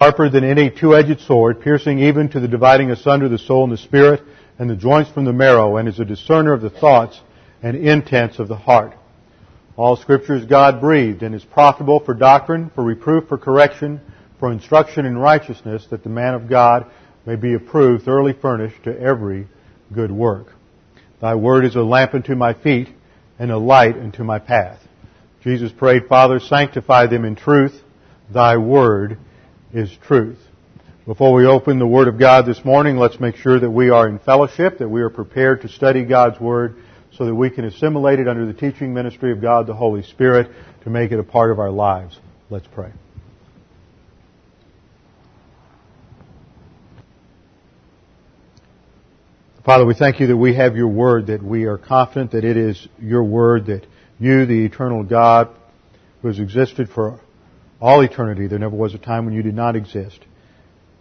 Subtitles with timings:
[0.00, 3.78] sharper than any two-edged sword, piercing even to the dividing asunder the soul and the
[3.78, 4.22] spirit
[4.58, 7.20] and the joints from the marrow, and is a discerner of the thoughts
[7.62, 8.94] and intents of the heart.
[9.76, 14.00] All scripture is God breathed and is profitable for doctrine, for reproof, for correction,
[14.38, 16.86] for instruction in righteousness, that the man of God
[17.26, 19.46] may be approved, thoroughly furnished to every
[19.92, 20.48] good work.
[21.20, 22.88] Thy word is a lamp unto my feet
[23.38, 24.78] and a light unto my path.
[25.42, 27.78] Jesus prayed, Father, sanctify them in truth.
[28.32, 29.18] Thy word
[29.76, 30.38] is truth.
[31.04, 34.08] Before we open the Word of God this morning, let's make sure that we are
[34.08, 36.76] in fellowship, that we are prepared to study God's Word
[37.12, 40.50] so that we can assimilate it under the teaching ministry of God the Holy Spirit
[40.84, 42.18] to make it a part of our lives.
[42.48, 42.90] Let's pray.
[49.62, 52.56] Father, we thank you that we have your word, that we are confident that it
[52.56, 53.86] is your word, that
[54.18, 55.50] you, the eternal God,
[56.22, 57.20] who has existed for
[57.80, 60.18] all eternity, there never was a time when you did not exist,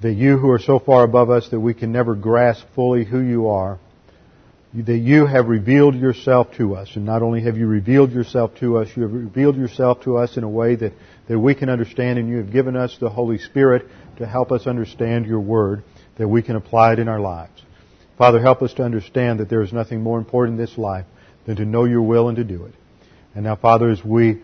[0.01, 3.19] that you who are so far above us that we can never grasp fully who
[3.19, 3.79] you are,
[4.73, 6.91] that you have revealed yourself to us.
[6.95, 10.35] And not only have you revealed yourself to us, you have revealed yourself to us
[10.35, 10.91] in a way that,
[11.29, 13.87] that we can understand, and you have given us the Holy Spirit
[14.17, 15.83] to help us understand your word,
[16.17, 17.63] that we can apply it in our lives.
[18.17, 21.05] Father, help us to understand that there is nothing more important in this life
[21.45, 22.73] than to know your will and to do it.
[23.33, 24.41] And now, Father, as we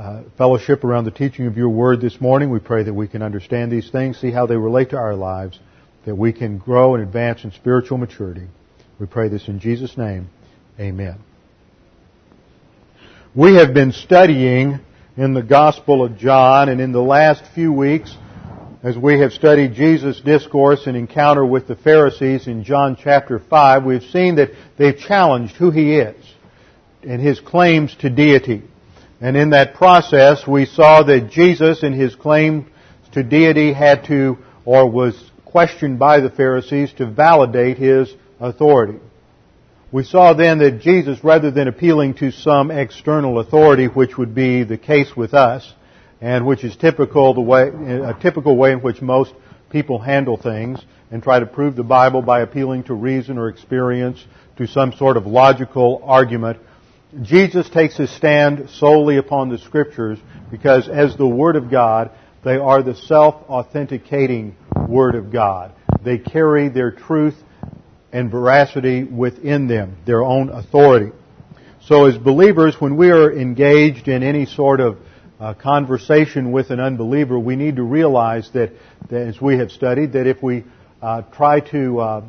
[0.00, 3.20] uh, fellowship around the teaching of your word this morning, we pray that we can
[3.20, 5.58] understand these things, see how they relate to our lives,
[6.06, 8.46] that we can grow and advance in spiritual maturity.
[8.98, 10.30] We pray this in Jesus' name.
[10.78, 11.18] Amen.
[13.34, 14.80] We have been studying
[15.18, 18.16] in the Gospel of John, and in the last few weeks,
[18.82, 23.84] as we have studied Jesus' discourse and encounter with the Pharisees in John chapter 5,
[23.84, 24.48] we've seen that
[24.78, 26.16] they've challenged who He is
[27.02, 28.62] and His claims to deity.
[29.20, 32.66] And in that process, we saw that Jesus in His claim
[33.12, 38.98] to deity had to, or was questioned by the Pharisees to validate His authority.
[39.92, 44.62] We saw then that Jesus, rather than appealing to some external authority, which would be
[44.62, 45.74] the case with us,
[46.20, 49.34] and which is typical the way, a typical way in which most
[49.68, 54.24] people handle things and try to prove the Bible by appealing to reason or experience,
[54.56, 56.58] to some sort of logical argument.
[57.22, 60.18] Jesus takes his stand solely upon the Scriptures
[60.50, 62.12] because as the Word of God,
[62.44, 64.54] they are the self-authenticating
[64.88, 65.72] Word of God.
[66.04, 67.34] They carry their truth
[68.12, 71.12] and veracity within them, their own authority.
[71.82, 74.98] So as believers, when we are engaged in any sort of
[75.40, 78.72] uh, conversation with an unbeliever, we need to realize that,
[79.08, 80.64] that as we have studied, that if we
[81.02, 82.24] uh, try to uh,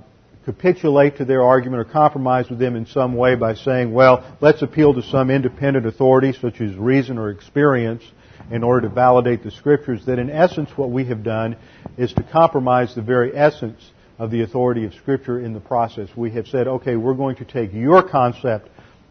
[0.46, 4.62] capitulate to their argument or compromise with them in some way by saying, well, let's
[4.62, 8.04] appeal to some independent authority such as reason or experience
[8.50, 11.56] in order to validate the scriptures, that in essence what we have done
[11.98, 16.10] is to compromise the very essence of the authority of scripture in the process.
[16.16, 18.70] We have said, okay, we're going to take your concept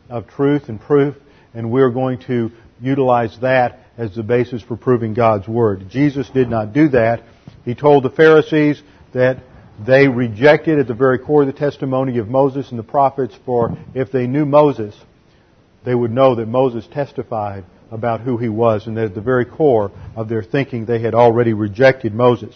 [0.08, 1.14] of truth and proof
[1.54, 5.88] and we're going to utilize that as the basis for proving God's Word.
[5.90, 7.24] Jesus did not do that.
[7.64, 9.42] He told the Pharisees that
[9.84, 14.12] they rejected at the very core the testimony of Moses and the prophets, for if
[14.12, 14.94] they knew Moses,
[15.84, 19.44] they would know that Moses testified about who he was, and that at the very
[19.44, 22.54] core of their thinking they had already rejected Moses.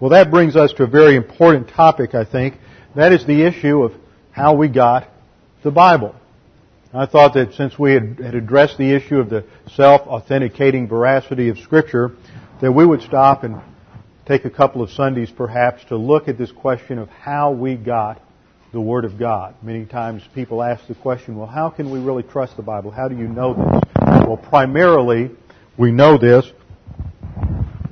[0.00, 2.56] Well, that brings us to a very important topic, I think.
[2.94, 3.94] That is the issue of
[4.30, 5.08] how we got
[5.62, 6.14] the Bible.
[6.92, 9.44] I thought that since we had, had addressed the issue of the
[9.74, 12.12] self-authenticating veracity of Scripture,
[12.60, 13.60] that we would stop and
[14.26, 18.20] take a couple of Sundays perhaps to look at this question of how we got
[18.72, 19.54] the Word of God.
[19.62, 22.90] Many times people ask the question, well, how can we really trust the Bible?
[22.90, 23.82] How do you know this?
[24.26, 25.30] Well, primarily,
[25.78, 26.50] we know this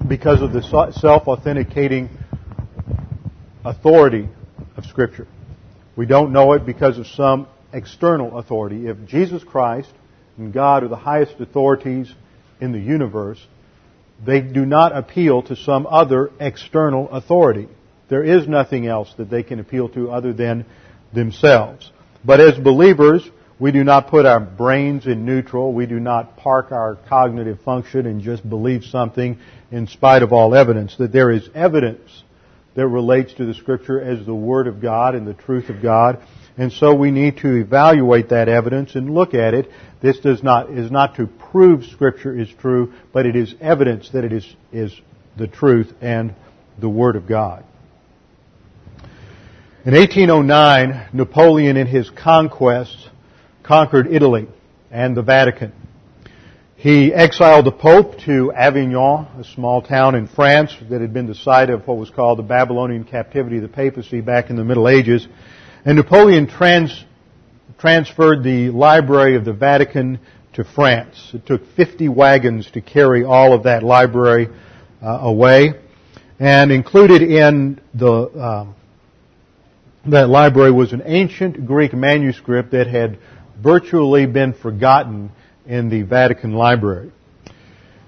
[0.07, 0.63] because of the
[0.93, 2.11] self-authenticating
[3.65, 4.29] authority
[4.77, 5.29] of Scripture.
[5.97, 8.89] We don't know it because of some external authority.
[8.89, 9.93] If Jesus Christ
[10.37, 12.13] and God are the highest authorities
[12.61, 13.39] in the universe,
[14.25, 17.69] they do not appeal to some other external authority.
[18.09, 20.67] There is nothing else that they can appeal to other than
[21.13, 21.91] themselves.
[22.25, 23.29] But as believers,
[23.59, 25.73] we do not put our brains in neutral.
[25.73, 29.39] We do not park our cognitive function and just believe something
[29.71, 30.97] in spite of all evidence.
[30.99, 32.25] That there is evidence
[32.75, 36.21] that relates to the Scripture as the Word of God and the truth of God.
[36.57, 39.71] And so we need to evaluate that evidence and look at it.
[40.01, 44.25] This does not, is not to prove Scripture is true, but it is evidence that
[44.25, 44.93] it is, is
[45.37, 46.35] the truth and
[46.79, 47.65] the Word of God.
[49.85, 53.09] In 1809, Napoleon in his conquests
[53.63, 54.47] conquered Italy
[54.91, 55.73] and the Vatican.
[56.77, 61.35] He exiled the Pope to Avignon, a small town in France that had been the
[61.35, 64.89] site of what was called the Babylonian captivity of the papacy back in the Middle
[64.89, 65.27] Ages.
[65.87, 67.05] And Napoleon trans,
[67.79, 70.19] transferred the library of the Vatican
[70.55, 71.33] to France.
[71.35, 74.49] It took 50 wagons to carry all of that library
[75.03, 75.75] uh, away.
[76.41, 78.75] And included in the, um,
[80.07, 83.19] that library was an ancient Greek manuscript that had
[83.63, 85.33] virtually been forgotten
[85.67, 87.13] in the Vatican Library.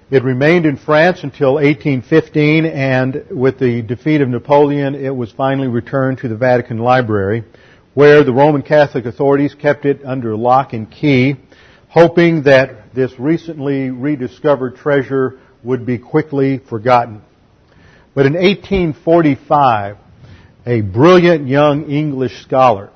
[0.09, 5.67] It remained in France until 1815 and with the defeat of Napoleon it was finally
[5.67, 7.43] returned to the Vatican Library
[7.97, 11.35] where the Roman Catholic authorities kept it under lock and key
[11.89, 17.23] hoping that this recently rediscovered treasure would be quickly forgotten.
[18.13, 19.97] But in 1845
[20.67, 22.91] a brilliant young English scholar,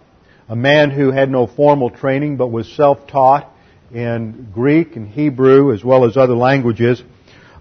[0.48, 3.52] a man who had no formal training but was self-taught
[3.92, 7.02] in Greek and Hebrew as well as other languages,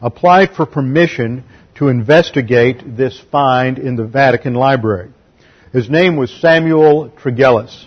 [0.02, 1.44] applied for permission
[1.76, 5.10] to investigate this find in the Vatican Library.
[5.72, 7.86] His name was Samuel Tregelles.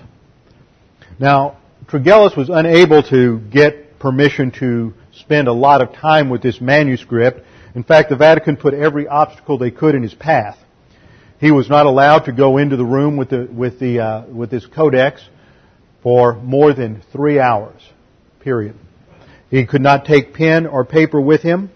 [1.20, 6.62] Now, Tregelles was unable to get permission to spend a lot of time with this
[6.62, 7.46] manuscript.
[7.76, 10.58] In fact, the Vatican put every obstacle they could in his path.
[11.42, 14.50] He was not allowed to go into the room with the with the uh, with
[14.50, 15.22] this codex
[16.02, 17.82] for more than three hours.
[18.40, 18.76] Period.
[19.52, 21.70] He could not take pen or paper with him.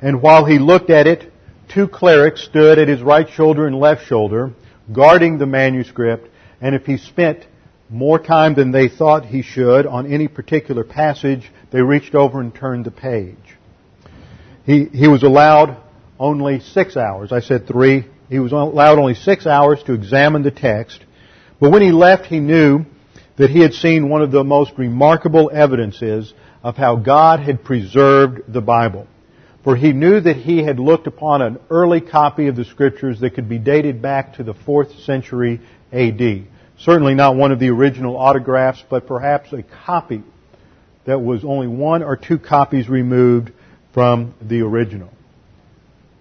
[0.00, 1.32] And while he looked at it,
[1.68, 4.52] two clerics stood at his right shoulder and left shoulder,
[4.92, 6.28] guarding the manuscript.
[6.60, 7.46] And if he spent
[7.88, 12.54] more time than they thought he should on any particular passage, they reached over and
[12.54, 13.36] turned the page.
[14.64, 15.76] He, he was allowed
[16.18, 17.32] only six hours.
[17.32, 18.06] I said three.
[18.28, 21.04] He was allowed only six hours to examine the text.
[21.60, 22.84] But when he left, he knew
[23.36, 26.32] that he had seen one of the most remarkable evidences
[26.62, 29.06] of how God had preserved the Bible.
[29.62, 33.34] For he knew that he had looked upon an early copy of the scriptures that
[33.34, 35.60] could be dated back to the 4th century
[35.92, 36.46] AD.
[36.78, 40.22] Certainly not one of the original autographs, but perhaps a copy
[41.04, 43.52] that was only one or two copies removed
[43.92, 45.10] from the original.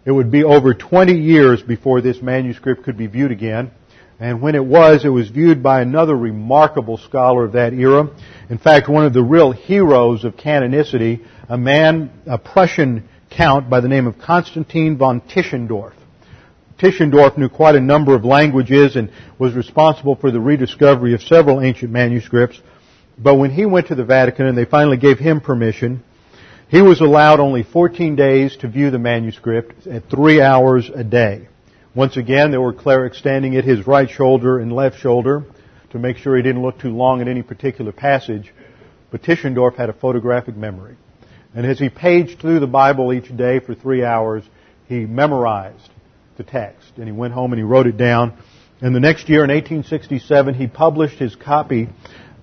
[0.03, 3.71] It would be over 20 years before this manuscript could be viewed again,
[4.19, 8.09] and when it was, it was viewed by another remarkable scholar of that era.
[8.49, 13.79] In fact, one of the real heroes of canonicity, a man, a Prussian count by
[13.79, 15.93] the name of Constantine von Tischendorf.
[16.79, 21.61] Tischendorf knew quite a number of languages and was responsible for the rediscovery of several
[21.61, 22.61] ancient manuscripts.
[23.17, 26.03] But when he went to the Vatican and they finally gave him permission,
[26.69, 31.49] he was allowed only 14 days to view the manuscript at three hours a day.
[31.95, 35.43] Once again, there were clerics standing at his right shoulder and left shoulder
[35.89, 38.53] to make sure he didn't look too long at any particular passage.
[39.11, 40.95] But Tischendorf had a photographic memory.
[41.55, 44.43] And as he paged through the Bible each day for three hours,
[44.87, 45.89] he memorized
[46.37, 46.91] the text.
[46.97, 48.33] And he went home and he wrote it down.
[48.81, 51.89] And the next year, in 1867, he published his copy,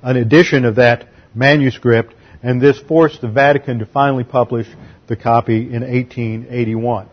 [0.02, 4.66] an edition of that manuscript, and this forced the Vatican to finally publish
[5.06, 7.08] the copy in 1881.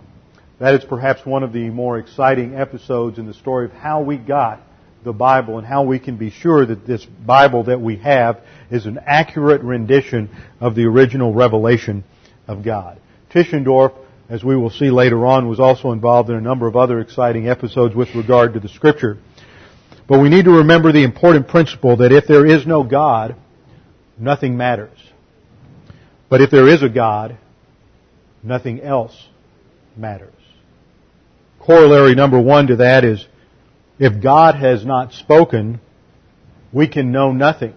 [0.60, 4.18] That is perhaps one of the more exciting episodes in the story of how we
[4.18, 4.62] got
[5.04, 8.42] the Bible and how we can be sure that this Bible that we have
[8.74, 10.30] is an accurate rendition
[10.60, 12.04] of the original revelation
[12.48, 13.00] of God.
[13.30, 13.94] Tischendorf,
[14.30, 17.48] as we will see later on, was also involved in a number of other exciting
[17.48, 19.20] episodes with regard to the Scripture.
[20.08, 23.36] But we need to remember the important principle that if there is no God,
[24.18, 24.98] nothing matters.
[26.28, 27.38] But if there is a God,
[28.42, 29.16] nothing else
[29.96, 30.34] matters.
[31.60, 33.24] Corollary number one to that is
[34.00, 35.80] if God has not spoken,
[36.72, 37.76] we can know nothing.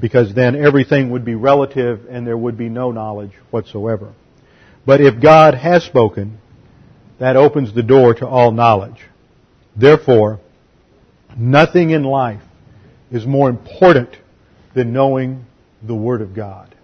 [0.00, 4.12] Because then everything would be relative and there would be no knowledge whatsoever.
[4.86, 6.38] But if God has spoken,
[7.18, 9.00] that opens the door to all knowledge.
[9.76, 10.40] Therefore,
[11.36, 12.42] nothing in life
[13.10, 14.16] is more important
[14.74, 15.44] than knowing
[15.82, 16.74] the Word of God.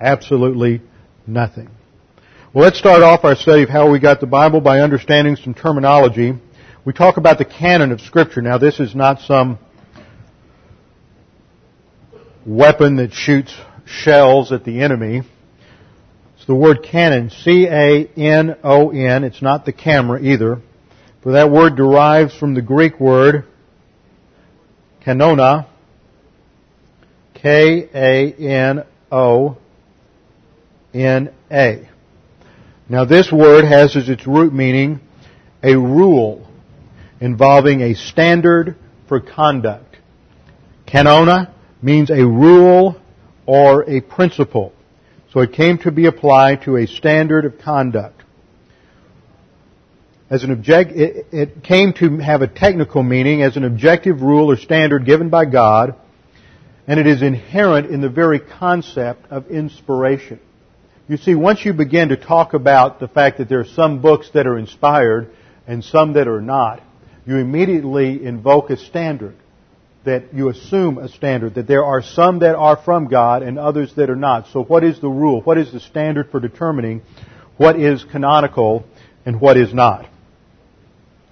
[0.00, 0.82] Absolutely
[1.26, 1.68] nothing.
[2.52, 5.54] Well, let's start off our study of how we got the Bible by understanding some
[5.54, 6.34] terminology.
[6.84, 8.42] We talk about the canon of Scripture.
[8.42, 9.58] Now, this is not some
[12.46, 13.54] weapon that shoots
[13.86, 15.22] shells at the enemy.
[16.36, 19.24] It's the word cannon, C-A-N-O-N.
[19.24, 20.60] It's not the camera either.
[21.22, 23.46] For that word derives from the Greek word
[25.04, 25.66] kanona,
[27.34, 28.88] K-A-N-O-N-A.
[32.86, 35.00] Now this word has as its root meaning
[35.62, 36.46] a rule
[37.20, 38.76] involving a standard
[39.08, 39.96] for conduct.
[40.86, 41.53] Canona
[41.84, 43.00] means a rule
[43.46, 44.72] or a principle.
[45.32, 48.22] So it came to be applied to a standard of conduct.
[50.30, 54.50] As an object, it, it came to have a technical meaning as an objective rule
[54.50, 55.94] or standard given by God,
[56.86, 60.40] and it is inherent in the very concept of inspiration.
[61.06, 64.30] You see, once you begin to talk about the fact that there are some books
[64.32, 65.30] that are inspired
[65.66, 66.82] and some that are not,
[67.26, 69.36] you immediately invoke a standard.
[70.04, 73.94] That you assume a standard, that there are some that are from God and others
[73.96, 74.48] that are not.
[74.48, 75.40] So what is the rule?
[75.40, 77.02] What is the standard for determining
[77.56, 78.84] what is canonical
[79.24, 80.08] and what is not?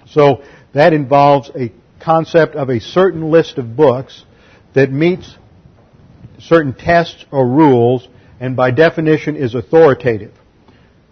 [0.07, 4.25] So that involves a concept of a certain list of books
[4.75, 5.37] that meets
[6.38, 8.09] certain tests or rules
[8.41, 10.33] and by definition is authoritative.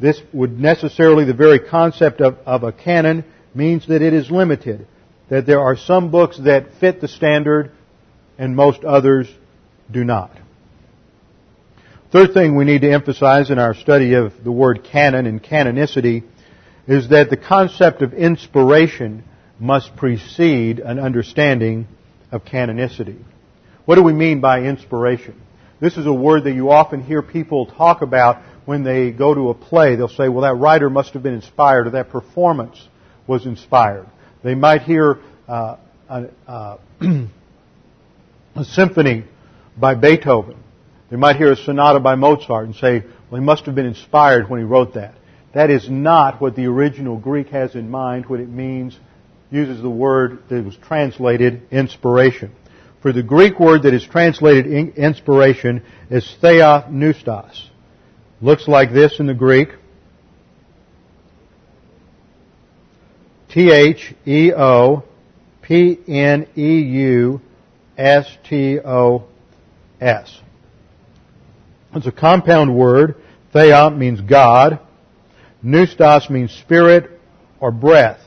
[0.01, 3.25] This would necessarily, the very concept of, of a canon
[3.55, 4.87] means that it is limited.
[5.31, 7.73] That there are some books that fit the standard
[8.37, 9.29] and most others
[9.91, 10.37] do not.
[12.11, 16.25] Third thing we need to emphasize in our study of the word canon and canonicity
[16.89, 19.23] is that the concept of inspiration
[19.61, 21.87] must precede an understanding
[22.33, 23.23] of canonicity.
[23.85, 25.41] What do we mean by inspiration?
[25.81, 29.51] This is a word that you often hear people talk about when they go to
[29.51, 29.95] a play.
[29.95, 32.89] They'll say, well, that writer must have been inspired or that performance
[33.27, 34.07] was inspired.
[34.43, 35.19] They might hear
[35.49, 35.77] uh,
[36.09, 36.79] a, uh,
[38.57, 39.25] a symphony
[39.77, 40.57] by Beethoven.
[41.11, 44.49] They might hear a sonata by Mozart and say, well, he must have been inspired
[44.49, 45.15] when he wrote that.
[45.55, 48.97] That is not what the original Greek has in mind when it means,
[49.51, 52.53] uses the word that was translated inspiration.
[53.03, 57.69] For the Greek word that is translated inspiration is theopneustos.
[58.41, 59.71] Looks like this in the Greek.
[63.51, 65.03] T H E O
[65.63, 67.41] P N E U
[67.99, 69.25] S T O
[70.01, 70.41] S.
[71.95, 73.17] It's a compound word.
[73.53, 74.79] Theos means God.
[75.65, 77.11] Pneustos means spirit
[77.59, 78.21] or breath.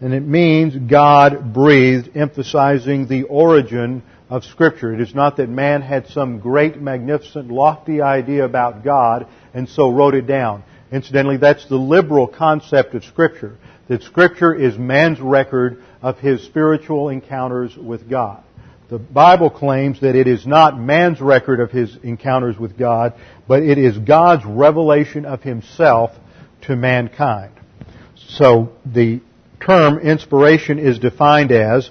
[0.00, 4.92] And it means God breathed, emphasizing the origin of Scripture.
[4.92, 9.90] It is not that man had some great, magnificent, lofty idea about God and so
[9.90, 10.62] wrote it down.
[10.92, 13.56] Incidentally, that's the liberal concept of Scripture
[13.88, 18.42] that Scripture is man's record of his spiritual encounters with God.
[18.88, 23.14] The Bible claims that it is not man's record of his encounters with God,
[23.48, 26.12] but it is God's revelation of himself
[26.62, 27.52] to mankind.
[28.16, 29.20] So the
[29.60, 31.90] term inspiration is defined as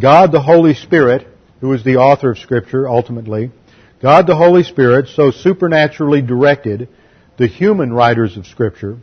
[0.00, 1.26] God the Holy Spirit,
[1.60, 3.50] who is the author of Scripture ultimately,
[4.00, 6.88] God the Holy Spirit so supernaturally directed
[7.36, 8.98] the human writers of Scripture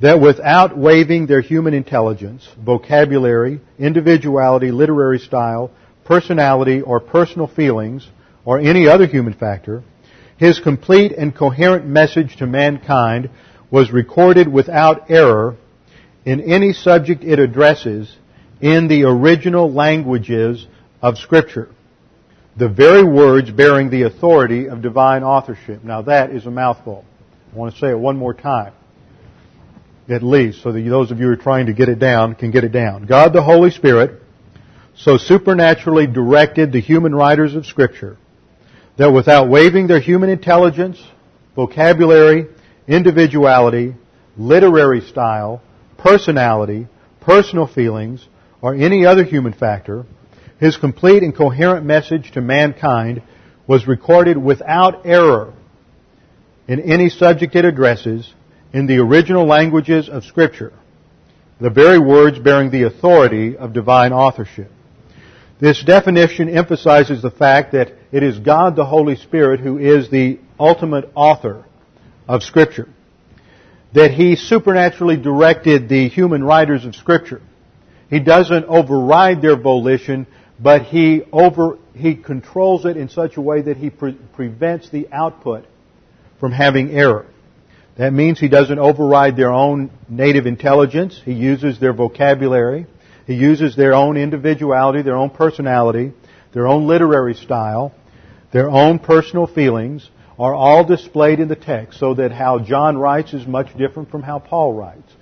[0.00, 5.70] that without waiving their human intelligence, vocabulary, individuality, literary style,
[6.04, 8.08] personality, or personal feelings,
[8.44, 9.82] or any other human factor,
[10.38, 13.28] his complete and coherent message to mankind
[13.70, 15.56] was recorded without error
[16.24, 18.16] in any subject it addresses
[18.60, 20.66] in the original languages
[21.02, 21.68] of Scripture.
[22.56, 25.84] The very words bearing the authority of divine authorship.
[25.84, 27.04] Now that is a mouthful.
[27.52, 28.72] I want to say it one more time
[30.10, 32.50] at least, so that those of you who are trying to get it down can
[32.50, 33.06] get it down.
[33.06, 34.20] God the Holy Spirit
[34.96, 38.18] so supernaturally directed the human writers of Scripture
[38.96, 41.02] that without waiving their human intelligence,
[41.54, 42.46] vocabulary,
[42.86, 43.94] individuality,
[44.36, 45.62] literary style,
[45.96, 46.86] personality,
[47.20, 48.26] personal feelings,
[48.60, 50.04] or any other human factor,
[50.58, 53.22] his complete and coherent message to mankind
[53.66, 55.54] was recorded without error
[56.66, 58.34] in any subject it addresses
[58.72, 60.72] in the original languages of Scripture,
[61.60, 64.70] the very words bearing the authority of divine authorship.
[65.60, 70.38] This definition emphasizes the fact that it is God the Holy Spirit who is the
[70.58, 71.64] ultimate author
[72.26, 72.88] of Scripture.
[73.92, 77.42] That He supernaturally directed the human writers of Scripture.
[78.08, 80.26] He doesn't override their volition,
[80.58, 85.08] but He over, He controls it in such a way that He pre- prevents the
[85.12, 85.66] output
[86.38, 87.26] from having error.
[87.96, 91.20] That means he doesn't override their own native intelligence.
[91.24, 92.86] He uses their vocabulary.
[93.26, 96.12] He uses their own individuality, their own personality,
[96.52, 97.94] their own literary style,
[98.52, 103.34] their own personal feelings are all displayed in the text so that how John writes
[103.34, 105.12] is much different from how Paul writes.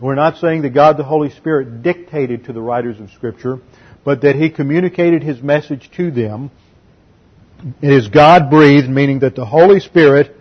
[0.00, 3.60] We're not saying that God the Holy Spirit dictated to the writers of Scripture,
[4.04, 6.50] but that He communicated His message to them.
[7.80, 10.33] It is God breathed, meaning that the Holy Spirit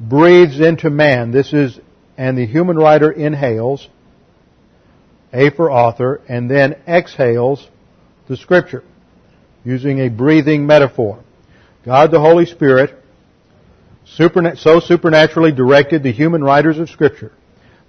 [0.00, 1.30] breathes into man.
[1.30, 1.78] This is,
[2.16, 3.88] and the human writer inhales,
[5.32, 7.66] A for author, and then exhales
[8.28, 8.82] the scripture,
[9.64, 11.22] using a breathing metaphor.
[11.84, 12.94] God the Holy Spirit
[14.04, 17.32] so supernaturally directed the human writers of Scripture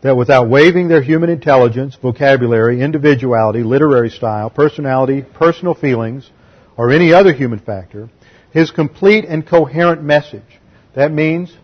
[0.02, 6.30] that without waiving their human intelligence, vocabulary, individuality, literary style, personality, personal feelings,
[6.76, 8.10] or any other human factor,
[8.52, 10.60] his complete and coherent message,
[10.94, 11.56] that means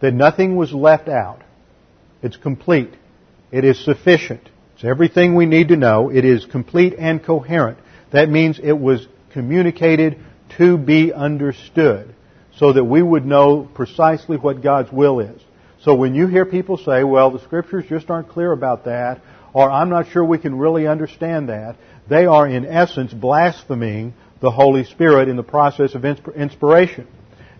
[0.00, 1.42] that nothing was left out.
[2.22, 2.92] It's complete.
[3.50, 4.48] It is sufficient.
[4.74, 6.10] It's everything we need to know.
[6.10, 7.78] It is complete and coherent.
[8.12, 10.18] That means it was communicated
[10.58, 12.14] to be understood
[12.56, 15.40] so that we would know precisely what God's will is.
[15.82, 19.20] So when you hear people say, well, the scriptures just aren't clear about that,
[19.52, 21.76] or I'm not sure we can really understand that,
[22.08, 27.06] they are in essence blaspheming the Holy Spirit in the process of inspiration.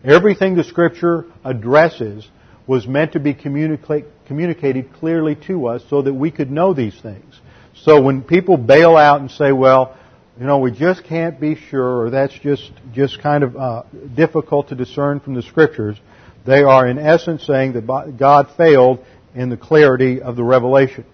[0.07, 2.27] Everything the scripture addresses
[2.67, 7.41] was meant to be communicated clearly to us so that we could know these things.
[7.75, 9.97] So when people bail out and say, well,
[10.39, 13.83] you know, we just can't be sure, or that's just, just kind of uh,
[14.15, 15.97] difficult to discern from the scriptures,
[16.45, 21.05] they are in essence saying that God failed in the clarity of the revelation.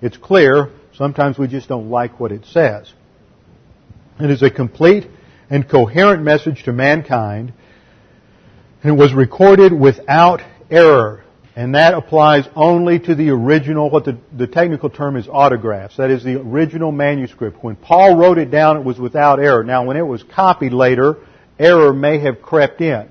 [0.00, 2.92] It's clear, sometimes we just don't like what it says.
[4.20, 5.06] It is a complete
[5.48, 7.52] and coherent message to mankind,
[8.82, 11.24] and it was recorded without error.
[11.56, 15.96] And that applies only to the original, what the, the technical term is autographs.
[15.96, 17.62] That is the original manuscript.
[17.62, 19.64] When Paul wrote it down, it was without error.
[19.64, 21.16] Now, when it was copied later,
[21.58, 23.08] error may have crept in.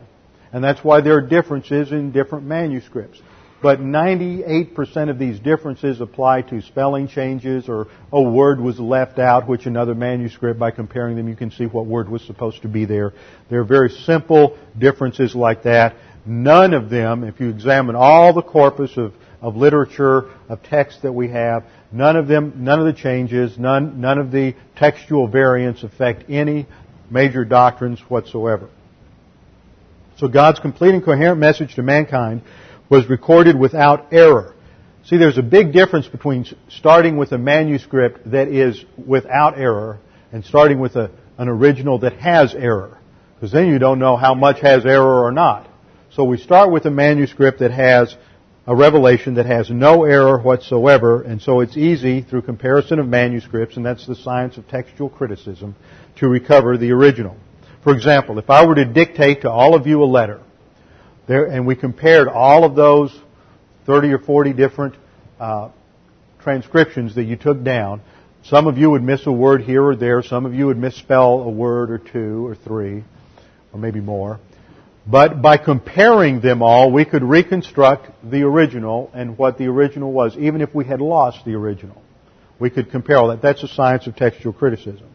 [0.52, 3.22] And that's why there are differences in different manuscripts.
[3.62, 9.50] But 98% of these differences apply to spelling changes or a word was left out,
[9.50, 12.86] which another manuscript, by comparing them, you can see what word was supposed to be
[12.86, 13.14] there.
[13.52, 15.96] Are very simple differences like that.
[16.26, 21.12] None of them, if you examine all the corpus of, of literature, of text that
[21.12, 25.84] we have, none of them, none of the changes, none, none of the textual variants
[25.84, 26.66] affect any
[27.10, 28.70] major doctrines whatsoever.
[30.18, 32.42] So God's complete and coherent message to mankind
[32.90, 34.56] was recorded without error.
[35.06, 40.00] See, there's a big difference between starting with a manuscript that is without error
[40.32, 42.98] and starting with a, an original that has error.
[43.36, 45.70] Because then you don't know how much has error or not.
[46.12, 48.16] So we start with a manuscript that has
[48.68, 53.78] a revelation that has no error whatsoever, and so it's easy through comparison of manuscripts,
[53.78, 55.76] and that's the science of textual criticism,
[56.18, 57.36] to recover the original.
[57.84, 60.42] For example, if I were to dictate to all of you a letter,
[61.30, 63.18] there, and we compared all of those
[63.86, 64.96] 30 or 40 different
[65.40, 65.70] uh,
[66.42, 68.02] transcriptions that you took down,
[68.44, 71.42] some of you would miss a word here or there, some of you would misspell
[71.42, 73.04] a word or two or three,
[73.72, 74.40] or maybe more.
[75.06, 80.36] But by comparing them all, we could reconstruct the original and what the original was,
[80.36, 82.02] even if we had lost the original.
[82.58, 83.42] We could compare all that.
[83.42, 85.09] That's the science of textual criticism.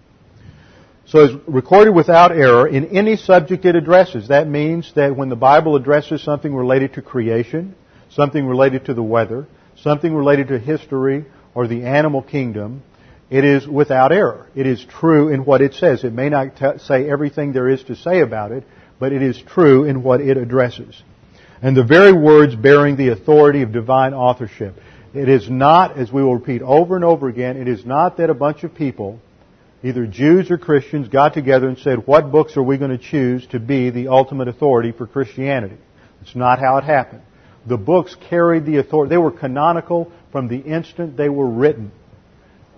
[1.07, 4.29] So it's recorded without error in any subject it addresses.
[4.29, 7.75] That means that when the Bible addresses something related to creation,
[8.11, 12.83] something related to the weather, something related to history or the animal kingdom,
[13.31, 14.47] it is without error.
[14.55, 16.05] It is true in what it says.
[16.05, 18.65] It may not t- say everything there is to say about it,
[18.99, 21.03] but it is true in what it addresses.
[21.61, 24.75] And the very words bearing the authority of divine authorship.
[25.15, 28.31] It is not, as we will repeat over and over again, it is not that
[28.31, 29.21] a bunch of people,
[29.85, 33.47] either Jews or Christians, got together and said, what books are we going to choose
[33.49, 35.77] to be the ultimate authority for Christianity?
[36.23, 37.21] It's not how it happened.
[37.67, 39.11] The books carried the authority.
[39.11, 41.93] They were canonical from the instant they were written.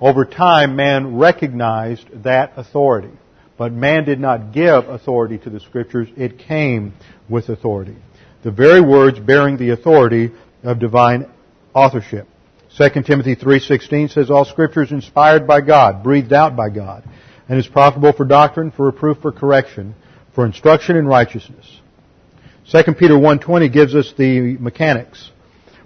[0.01, 3.13] Over time, man recognized that authority.
[3.57, 6.09] But man did not give authority to the scriptures.
[6.17, 6.93] It came
[7.29, 7.97] with authority.
[8.43, 11.31] The very words bearing the authority of divine
[11.73, 12.29] authorship.
[12.77, 17.05] 2 Timothy 3.16 says, All scripture is inspired by God, breathed out by God,
[17.49, 19.95] and is profitable for doctrine, for reproof, for correction,
[20.35, 21.81] for instruction in righteousness.
[22.71, 25.31] 2 Peter 1.20 gives us the mechanics.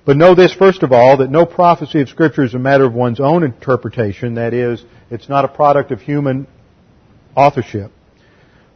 [0.04, 2.92] But know this first of all, that no prophecy of scripture is a matter of
[2.92, 4.34] one's own interpretation.
[4.34, 6.48] That is, it's not a product of human
[7.36, 7.92] authorship.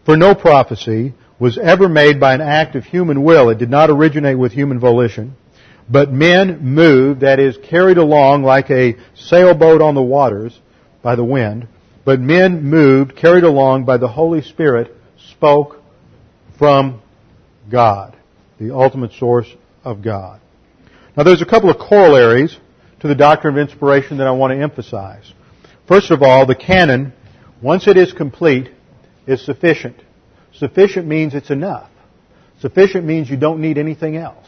[0.04, 3.48] For no prophecy was ever made by an act of human will.
[3.48, 5.34] It did not originate with human volition.
[5.88, 10.58] But men moved, that is, carried along like a sailboat on the waters
[11.02, 11.68] by the wind.
[12.04, 14.94] But men moved, carried along by the Holy Spirit,
[15.30, 15.82] spoke
[16.58, 17.02] from
[17.70, 18.16] God,
[18.58, 19.48] the ultimate source
[19.84, 20.40] of God.
[21.16, 22.56] Now there's a couple of corollaries
[23.00, 25.32] to the doctrine of inspiration that I want to emphasize.
[25.86, 27.12] First of all, the canon
[27.64, 28.70] once it is complete,
[29.26, 29.96] is sufficient.
[30.52, 31.88] Sufficient means it's enough.
[32.60, 34.46] Sufficient means you don't need anything else.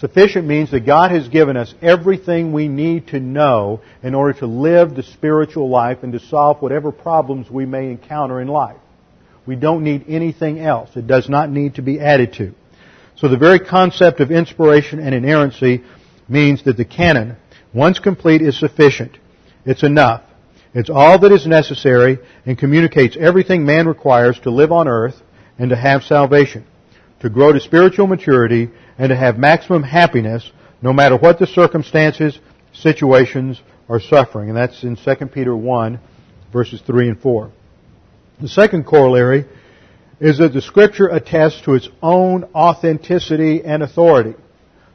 [0.00, 4.46] Sufficient means that God has given us everything we need to know in order to
[4.46, 8.76] live the spiritual life and to solve whatever problems we may encounter in life.
[9.46, 10.90] We don't need anything else.
[10.96, 12.54] It does not need to be added to.
[13.16, 15.84] So the very concept of inspiration and inerrancy
[16.28, 17.36] means that the canon,
[17.72, 19.18] once complete, is sufficient.
[19.64, 20.22] It's enough.
[20.74, 25.14] It's all that is necessary and communicates everything man requires to live on earth
[25.56, 26.64] and to have salvation,
[27.20, 30.50] to grow to spiritual maturity and to have maximum happiness
[30.82, 32.38] no matter what the circumstances,
[32.72, 34.48] situations, or suffering.
[34.50, 36.00] And that's in 2 Peter 1
[36.52, 37.50] verses 3 and 4.
[38.40, 39.46] The second corollary
[40.20, 44.34] is that the Scripture attests to its own authenticity and authority.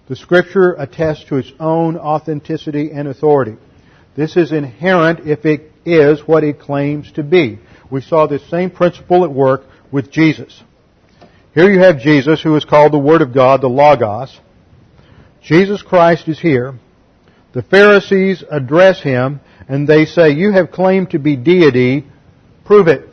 [0.08, 3.58] The Scripture attests to its own authenticity and authority.
[4.16, 7.60] This is inherent if it is what it claims to be.
[7.92, 10.64] We saw this same principle at work with Jesus.
[11.54, 14.40] Here you have Jesus who is called the Word of God, the Logos.
[15.42, 16.76] Jesus Christ is here.
[17.54, 22.06] The Pharisees address him and they say, you have claimed to be deity,
[22.66, 23.10] prove it.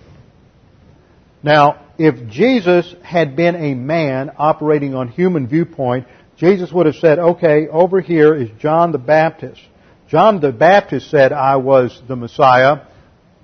[1.42, 7.18] Now, if Jesus had been a man operating on human viewpoint, Jesus would have said,
[7.18, 9.60] okay, over here is John the Baptist.
[10.08, 12.86] John the Baptist said I was the Messiah.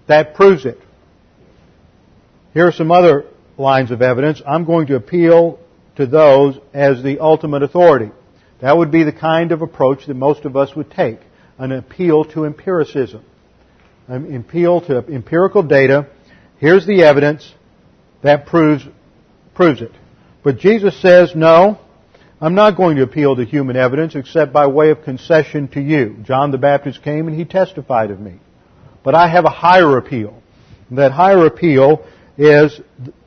[0.08, 0.78] That proves it.
[2.52, 3.24] Here are some other
[3.58, 4.42] lines of evidence.
[4.46, 5.58] I'm going to appeal
[5.96, 8.10] to those as the ultimate authority.
[8.60, 11.18] That would be the kind of approach that most of us would take.
[11.58, 13.24] An appeal to empiricism.
[14.08, 16.08] An appeal to empirical data.
[16.58, 17.52] Here's the evidence
[18.22, 18.84] that proves,
[19.54, 19.92] proves it.
[20.42, 21.78] But Jesus says, no,
[22.40, 26.16] I'm not going to appeal to human evidence except by way of concession to you.
[26.22, 28.40] John the Baptist came and he testified of me.
[29.04, 30.42] But I have a higher appeal.
[30.90, 32.04] That higher appeal
[32.36, 32.80] is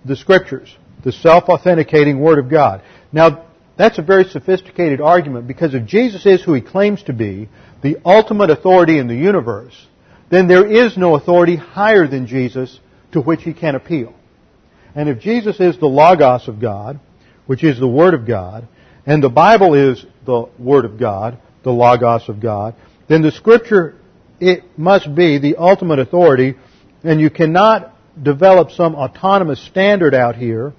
[0.06, 2.82] the scriptures, the self-authenticating Word of God.
[3.12, 3.46] Now,
[3.78, 7.50] that's a very sophisticated argument because if Jesus is who he claims to be,
[7.82, 9.76] the ultimate authority in the universe,
[10.30, 12.80] then there is no authority higher than Jesus
[13.12, 14.14] to which he can appeal.
[14.96, 17.00] And if Jesus is the Logos of God,
[17.48, 18.68] which is the Word of God,
[19.06, 22.76] and the Bible is the Word of God, the Logos of God,
[23.08, 23.96] then the Scripture,
[24.40, 26.56] it must be the ultimate authority,
[27.04, 30.74] and you cannot develop some autonomous standard out here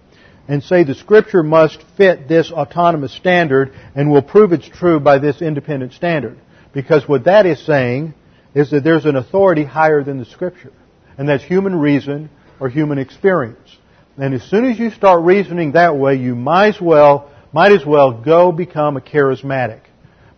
[0.49, 5.19] and say the Scripture must fit this autonomous standard and will prove it's true by
[5.19, 6.39] this independent standard.
[6.73, 8.15] Because what that is saying
[8.55, 10.73] is that there's an authority higher than the Scripture.
[11.19, 13.77] And that's human reason or human experience.
[14.19, 17.85] And as soon as you start reasoning that way, you might as well, might as
[17.85, 19.81] well go become a charismatic.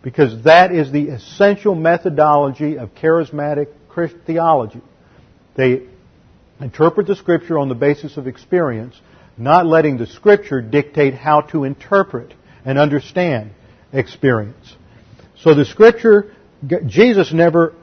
[0.01, 3.67] Because that is the essential methodology of charismatic
[4.25, 4.81] theology.
[5.55, 5.83] They
[6.59, 8.99] interpret the Scripture on the basis of experience,
[9.37, 12.33] not letting the Scripture dictate how to interpret
[12.65, 13.51] and understand
[13.93, 14.75] experience.
[15.37, 16.35] So the Scripture,
[16.85, 17.73] Jesus never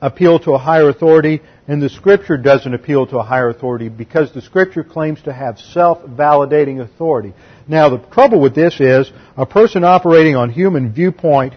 [0.00, 1.40] appealed to a higher authority.
[1.66, 5.58] And the Scripture doesn't appeal to a higher authority because the Scripture claims to have
[5.58, 7.34] self-validating authority.
[7.66, 11.54] Now, the trouble with this is a person operating on human viewpoint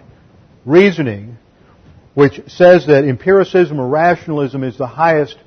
[0.66, 1.38] reasoning,
[2.14, 5.38] which says that empiricism or rationalism is the highest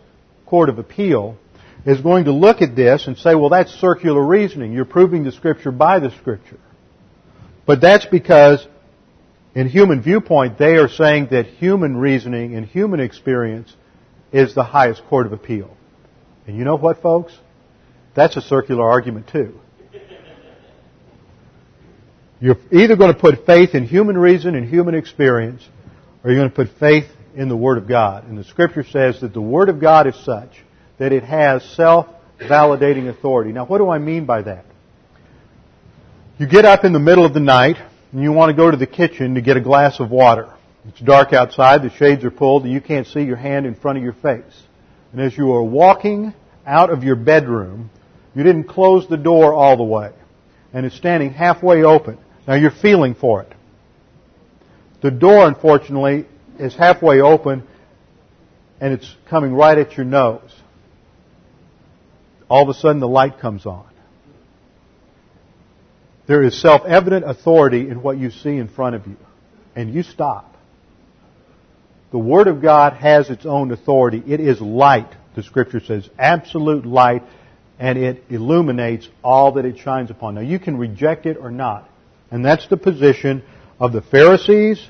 [0.55, 1.37] court of appeal,
[1.85, 4.73] is going to look at this and say, well, that's circular reasoning.
[4.73, 6.61] You're proving the Scripture by the Scripture.
[7.67, 8.65] But that's because
[9.57, 13.75] in human viewpoint, they are saying that human reasoning and human experience
[14.33, 15.77] is the highest court of appeal.
[16.47, 17.37] And you know what, folks?
[18.15, 19.59] That's a circular argument too.
[22.41, 25.69] You're either going to put faith in human reason and human experience,
[26.23, 28.29] or you're going to put faith in the Word of God.
[28.29, 30.51] And the Scripture says that the Word of God is such
[30.99, 33.53] that it has self-validating authority.
[33.53, 34.65] Now, what do I mean by that?
[36.39, 37.77] You get up in the middle of the night,
[38.13, 40.49] and you want to go to the kitchen to get a glass of water.
[40.89, 43.99] It's dark outside, the shades are pulled, and you can't see your hand in front
[43.99, 44.63] of your face.
[45.13, 46.35] And as you are walking
[46.67, 47.91] out of your bedroom,
[48.35, 50.13] you didn't close the door all the way.
[50.73, 52.19] And it's standing halfway open.
[52.47, 53.53] Now you're feeling for it.
[55.03, 56.27] The door, unfortunately,
[56.59, 57.65] is halfway open
[58.81, 60.55] and it's coming right at your nose.
[62.49, 63.87] All of a sudden the light comes on.
[66.27, 69.17] There is self-evident authority in what you see in front of you.
[69.77, 70.55] And you stop.
[72.13, 74.23] The Word of God has its own authority.
[74.27, 77.25] It is light, the Scripture says, absolute light,
[77.79, 80.37] and it illuminates all that it shines upon.
[80.37, 81.89] Now you can reject it or not.
[82.31, 83.43] And that's the position
[83.81, 84.87] of the Pharisees.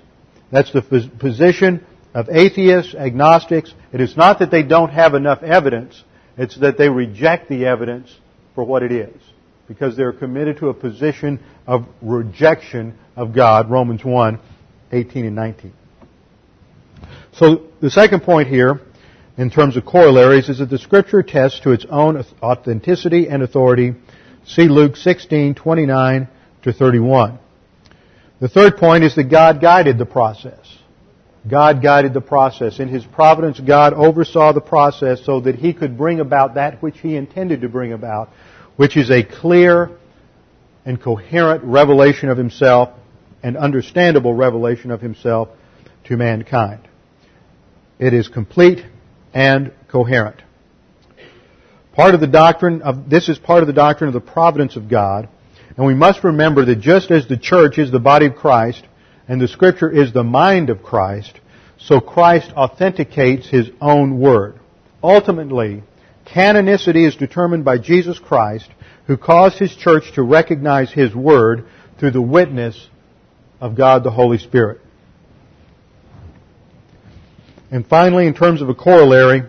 [0.55, 3.75] That's the position of atheists, agnostics.
[3.93, 6.01] It is not that they don't have enough evidence.
[6.39, 8.17] It's that they reject the evidence
[8.55, 9.21] for what it is.
[9.67, 13.69] Because they're committed to a position of rejection of God.
[13.69, 14.39] Romans 1,
[14.93, 15.73] 18 and 19.
[17.33, 18.81] So the second point here
[19.37, 23.95] in terms of corollaries is that the Scripture attests to its own authenticity and authority.
[24.47, 26.29] See Luke 16, 29
[26.63, 27.41] to 31.
[28.45, 30.77] The third point is that God guided the process.
[31.49, 32.79] God guided the process.
[32.79, 36.99] In His providence, God oversaw the process so that He could bring about that which
[36.99, 38.29] He intended to bring about,
[38.77, 39.97] which is a clear
[40.85, 42.91] and coherent revelation of Himself
[43.43, 45.49] and understandable revelation of Himself
[46.05, 46.87] to mankind.
[47.99, 48.85] It is complete
[49.33, 50.43] and coherent.
[51.95, 54.91] Part of the doctrine of, this is part of the doctrine of the providence of
[54.91, 55.31] God,
[55.77, 58.85] and we must remember that just as the church is the body of Christ,
[59.27, 61.41] and the scripture is the mind of Christ,
[61.79, 64.59] so Christ authenticates his own word.
[65.03, 65.83] Ultimately,
[66.27, 68.71] canonicity is determined by Jesus Christ,
[69.07, 71.67] who caused his church to recognize his word
[71.99, 72.89] through the witness
[73.61, 74.81] of God the Holy Spirit.
[77.71, 79.43] And finally, in terms of a corollary,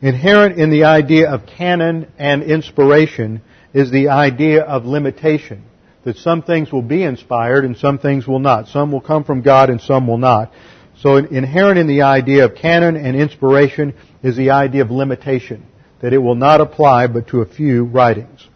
[0.00, 3.42] inherent in the idea of canon and inspiration
[3.72, 5.64] is the idea of limitation.
[6.04, 8.68] That some things will be inspired and some things will not.
[8.68, 10.52] Some will come from God and some will not.
[10.98, 15.66] So inherent in the idea of canon and inspiration is the idea of limitation.
[16.00, 18.46] That it will not apply but to a few writings.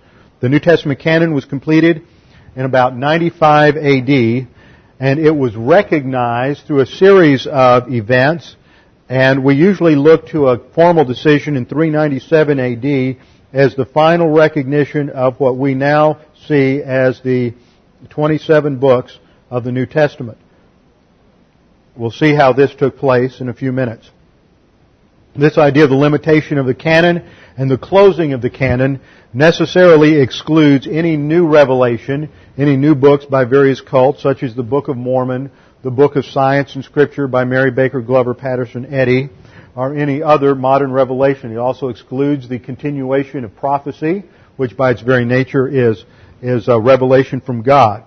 [0.40, 2.03] The New Testament canon was completed
[2.57, 4.48] in about 95 AD
[5.00, 8.57] and it was recognized through a series of events
[9.09, 13.16] and we usually look to a formal decision in 397 AD
[13.54, 17.54] as the final recognition of what we now see as the
[18.10, 19.16] 27 books
[19.48, 20.38] of the New Testament.
[21.96, 24.10] We'll see how this took place in a few minutes.
[25.36, 27.24] This idea of the limitation of the canon
[27.56, 29.00] and the closing of the canon
[29.32, 34.88] necessarily excludes any new revelation, any new books by various cults, such as the Book
[34.88, 39.30] of Mormon, the Book of Science and Scripture by Mary Baker Glover Patterson Eddy,
[39.76, 41.52] or any other modern revelation.
[41.52, 44.24] It also excludes the continuation of prophecy,
[44.56, 46.04] which by its very nature is,
[46.40, 48.04] is a revelation from God.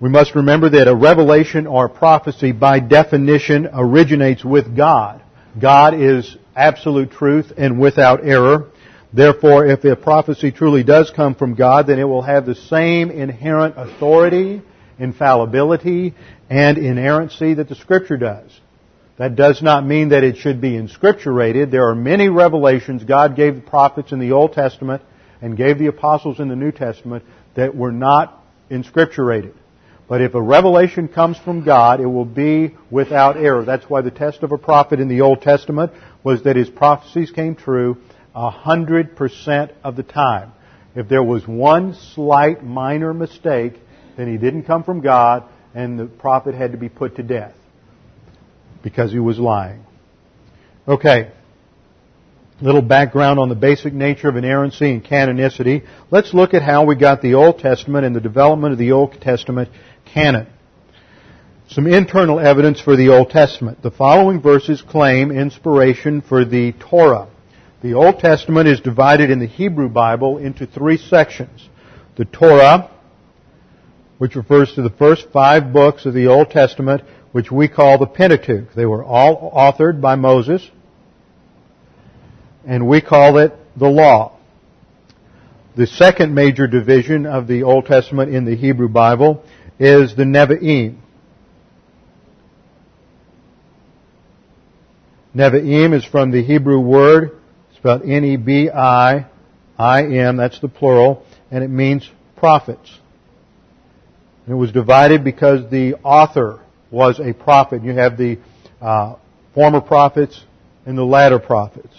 [0.00, 5.20] We must remember that a revelation or prophecy by definition originates with God.
[5.60, 8.68] God is absolute truth and without error.
[9.12, 13.10] Therefore, if a prophecy truly does come from God, then it will have the same
[13.10, 14.62] inherent authority,
[14.98, 16.14] infallibility,
[16.48, 18.50] and inerrancy that the Scripture does.
[19.18, 21.72] That does not mean that it should be inscripturated.
[21.72, 25.02] There are many revelations God gave the prophets in the Old Testament
[25.42, 27.24] and gave the apostles in the New Testament
[27.56, 29.54] that were not inscripturated.
[30.08, 33.64] But if a revelation comes from God, it will be without error.
[33.64, 37.32] That's why the test of a prophet in the Old Testament was that his prophecies
[37.32, 37.98] came true
[38.34, 40.52] a hundred percent of the time.
[40.94, 43.74] If there was one slight minor mistake,
[44.16, 47.54] then he didn't come from God and the prophet had to be put to death
[48.82, 49.84] because he was lying.
[50.86, 51.30] Okay.
[52.60, 55.86] Little background on the basic nature of inerrancy and canonicity.
[56.10, 59.20] Let's look at how we got the Old Testament and the development of the Old
[59.20, 59.68] Testament
[60.04, 60.48] canon.
[61.68, 63.82] Some internal evidence for the Old Testament.
[63.82, 67.28] The following verses claim inspiration for the Torah.
[67.82, 71.68] The Old Testament is divided in the Hebrew Bible into three sections.
[72.16, 72.90] The Torah,
[74.16, 78.06] which refers to the first five books of the Old Testament, which we call the
[78.06, 78.72] Pentateuch.
[78.74, 80.68] They were all authored by Moses,
[82.66, 84.36] and we call it the Law.
[85.76, 89.44] The second major division of the Old Testament in the Hebrew Bible
[89.78, 90.96] is the Nevi'im.
[95.36, 97.38] Nevi'im is from the Hebrew word,
[97.76, 99.26] spelled N-E-B-I-I-M,
[100.36, 102.98] that's the plural, and it means prophets.
[104.46, 107.82] And it was divided because the author was a prophet.
[107.82, 108.38] You have the
[108.80, 109.16] uh,
[109.54, 110.44] former prophets
[110.86, 111.94] and the latter prophets.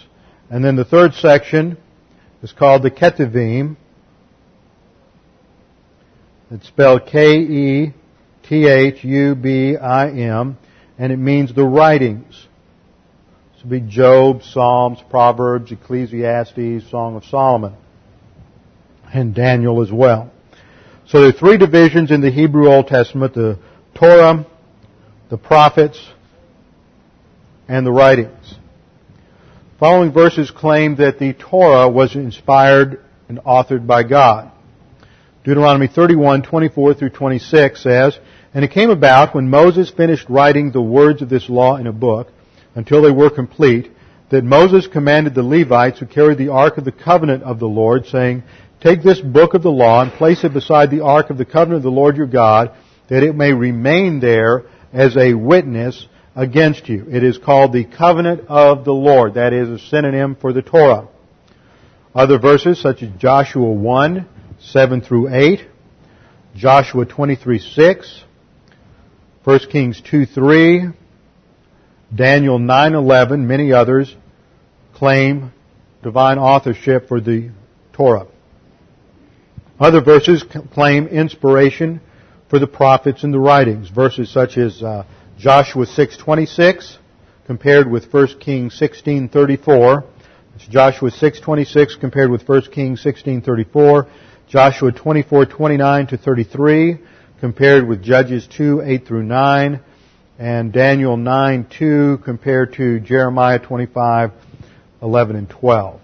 [0.50, 1.78] And then the third section
[2.42, 3.78] is called the Ketuvim.
[6.52, 7.98] It's spelled K-E-T-H-U-B-I-M,
[10.98, 12.48] and it means the writings.
[13.54, 17.76] This would be Job, Psalms, Proverbs, Ecclesiastes, Song of Solomon,
[19.14, 20.32] and Daniel as well.
[21.06, 23.60] So there are three divisions in the Hebrew Old Testament, the
[23.94, 24.48] Torah,
[25.30, 26.00] the prophets,
[27.68, 28.56] and the writings.
[29.80, 34.52] Following verses claim that the Torah was inspired and authored by God.
[35.44, 38.20] Deuteronomy 31, 24 through 26 says,
[38.54, 41.94] And it came about when Moses finished writing the words of this law in a
[41.94, 42.30] book,
[42.74, 43.92] until they were complete,
[44.32, 48.08] that Moses commanded the Levites who carried the ark of the covenant of the Lord,
[48.08, 48.44] saying,
[48.82, 51.78] Take this book of the law and place it beside the ark of the covenant
[51.78, 52.72] of the Lord your God,
[53.10, 57.06] that it may remain there as a witness against you.
[57.10, 59.36] It is called the covenant of the Lord.
[59.36, 61.08] That is a synonym for the Torah.
[62.14, 64.28] Other verses such as Joshua 1,
[64.60, 65.68] 7 through 8,
[66.56, 68.24] Joshua 23, 6,
[69.44, 70.88] 1 Kings 2, 3,
[72.14, 74.16] Daniel 9, 11, many others
[74.96, 75.54] claim
[76.02, 77.52] divine authorship for the
[77.94, 78.28] Torah.
[79.80, 82.02] Other verses claim inspiration
[82.50, 83.90] for the prophets and the writings.
[83.90, 85.06] Verses such as uh,
[85.38, 86.98] Joshua 6:26
[87.46, 90.04] compared with 1 Kings 16:34.
[90.56, 94.08] It's Joshua 6:26 compared with 1 Kings 16:34.
[94.48, 96.98] Joshua 24:29 to 33
[97.40, 99.80] compared with Judges 2:8 through 9
[100.40, 106.00] and Daniel 9:2 compared to Jeremiah 25:11 and 12.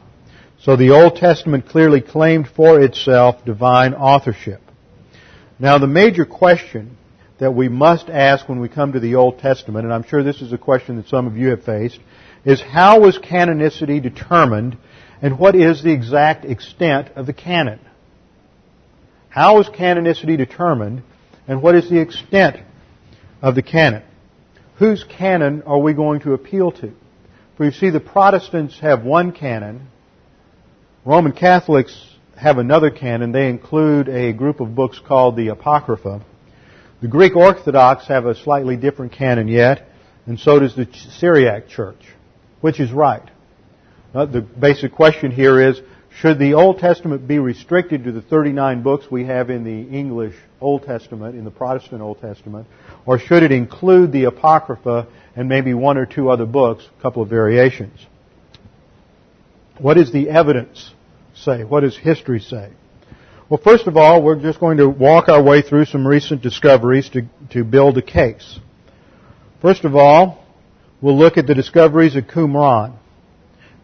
[0.60, 4.62] So the Old Testament clearly claimed for itself divine authorship.
[5.58, 6.98] Now the major question
[7.39, 10.41] that we must ask when we come to the Old Testament, and I'm sure this
[10.41, 12.00] is a question that some of you have faced,
[12.44, 14.78] is how was canonicity determined
[15.22, 17.80] and what is the exact extent of the canon?
[19.30, 21.04] How is canonicity determined
[21.48, 22.58] and what is the extent
[23.41, 24.04] of the canon?
[24.78, 26.91] Whose canon are we going to appeal to?
[27.56, 29.88] For you see, the Protestants have one canon.
[31.06, 33.32] Roman Catholics have another canon.
[33.32, 36.26] They include a group of books called the Apocrypha.
[37.02, 39.88] The Greek Orthodox have a slightly different canon yet,
[40.26, 40.88] and so does the
[41.19, 42.02] Syriac Church.
[42.62, 43.30] Which is right?
[44.13, 45.82] Uh, the basic question here is,
[46.19, 50.34] should the Old Testament be restricted to the 39 books we have in the English
[50.62, 52.67] Old Testament, in the Protestant Old Testament,
[53.06, 57.21] or should it include the Apocrypha and maybe one or two other books, a couple
[57.21, 58.00] of variations?
[59.78, 60.93] What is the evidence
[61.36, 61.63] say?
[61.63, 62.71] What does history say?
[63.48, 67.10] Well, first of all, we're just going to walk our way through some recent discoveries
[67.10, 68.60] to, to build a case.
[69.62, 70.43] First of all,
[71.02, 72.98] we'll look at the discoveries at Qumran.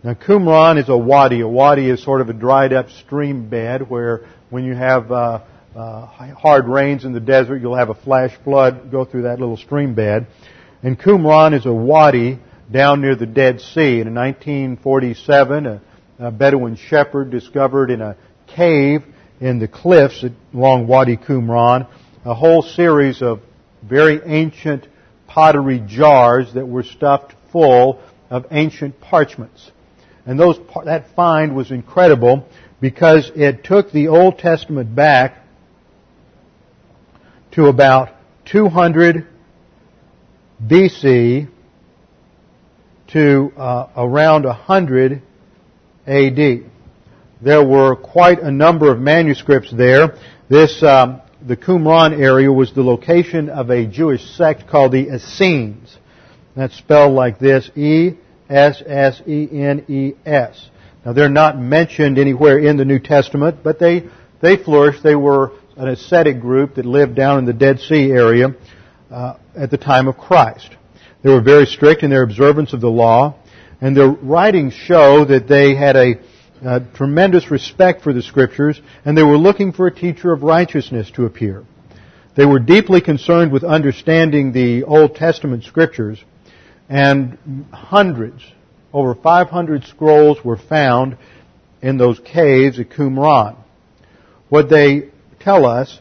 [0.03, 1.41] Now, Qumran is a wadi.
[1.41, 5.41] A wadi is sort of a dried up stream bed where when you have uh,
[5.75, 9.57] uh, hard rains in the desert, you'll have a flash flood go through that little
[9.57, 10.25] stream bed.
[10.81, 12.39] And Qumran is a wadi
[12.71, 13.99] down near the Dead Sea.
[13.99, 15.81] And in 1947, a,
[16.21, 18.15] a Bedouin shepherd discovered in a
[18.47, 19.03] cave
[19.39, 21.87] in the cliffs along Wadi Qumran
[22.23, 23.41] a whole series of
[23.81, 24.87] very ancient
[25.25, 29.71] pottery jars that were stuffed full of ancient parchments.
[30.25, 32.45] And those, that find was incredible
[32.79, 35.39] because it took the Old Testament back
[37.53, 38.09] to about
[38.45, 39.27] 200
[40.63, 41.49] BC
[43.07, 45.23] to uh, around 100
[46.07, 46.71] AD
[47.41, 50.15] there were quite a number of manuscripts there.
[50.47, 55.97] This, um, the Qumran area was the location of a Jewish sect called the Essenes.
[56.55, 58.19] That's spelled like this, E-S-S-E-N-E-S.
[61.03, 64.03] Now they're not mentioned anywhere in the New Testament, but they,
[64.39, 65.01] they flourished.
[65.01, 68.53] They were an ascetic group that lived down in the Dead Sea area
[69.09, 70.69] uh, at the time of Christ.
[71.23, 73.40] They were very strict in their observance of the law,
[73.81, 76.13] and their writings show that they had a
[76.63, 81.09] uh, tremendous respect for the scriptures, and they were looking for a teacher of righteousness
[81.11, 81.65] to appear.
[82.35, 86.23] They were deeply concerned with understanding the Old Testament scriptures,
[86.87, 88.43] and hundreds,
[88.93, 91.17] over 500 scrolls were found
[91.81, 93.57] in those caves at Qumran.
[94.49, 95.99] What they tell us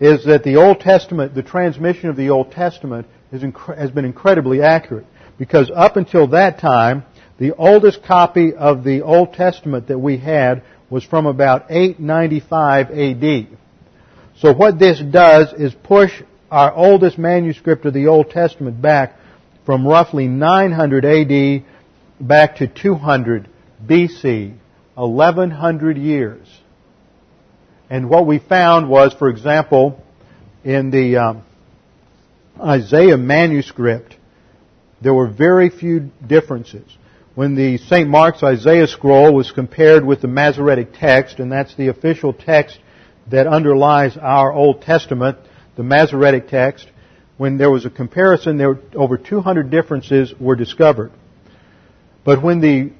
[0.00, 5.06] is that the Old Testament, the transmission of the Old Testament has been incredibly accurate
[5.38, 7.04] because up until that time,
[7.38, 13.46] the oldest copy of the Old Testament that we had was from about 895 AD.
[14.38, 19.16] So what this does is push our oldest manuscript of the Old Testament back
[19.66, 21.64] from roughly 900 AD
[22.20, 23.48] back to 200
[23.84, 24.56] BC,
[24.94, 26.46] 1100 years.
[27.90, 30.02] And what we found was, for example,
[30.62, 31.42] in the um,
[32.60, 34.16] Isaiah manuscript,
[35.00, 36.84] there were very few differences
[37.34, 38.08] when the St.
[38.08, 42.78] Mark's Isaiah scroll was compared with the Masoretic text, and that's the official text
[43.30, 45.38] that underlies our Old Testament,
[45.76, 46.86] the Masoretic text,
[47.36, 51.10] when there was a comparison, there were over 200 differences were discovered.
[52.24, 52.92] But when the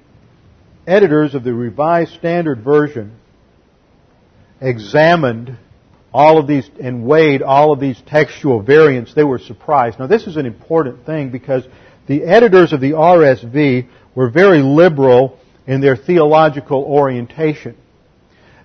[0.87, 3.17] editors of the Revised Standard Version
[4.61, 5.57] examined
[6.13, 10.01] all of these and weighed all of these textual variants, they were surprised.
[10.01, 11.65] Now this is an important thing because
[12.07, 17.77] the editors of the RSV were very liberal in their theological orientation.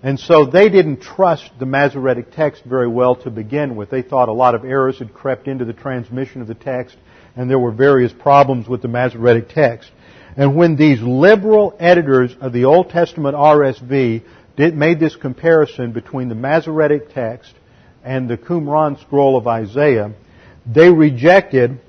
[0.01, 3.89] And so they didn't trust the Masoretic text very well to begin with.
[3.89, 6.95] They thought a lot of errors had crept into the transmission of the text,
[7.35, 9.91] and there were various problems with the Masoretic text.
[10.37, 14.23] And when these liberal editors of the Old Testament RSV
[14.55, 17.53] did, made this comparison between the Masoretic text
[18.03, 20.13] and the Qumran scroll of Isaiah,
[20.65, 21.81] they rejected,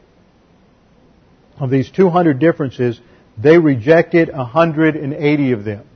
[1.61, 3.01] of these 200 differences,
[3.41, 5.87] they rejected 180 of them.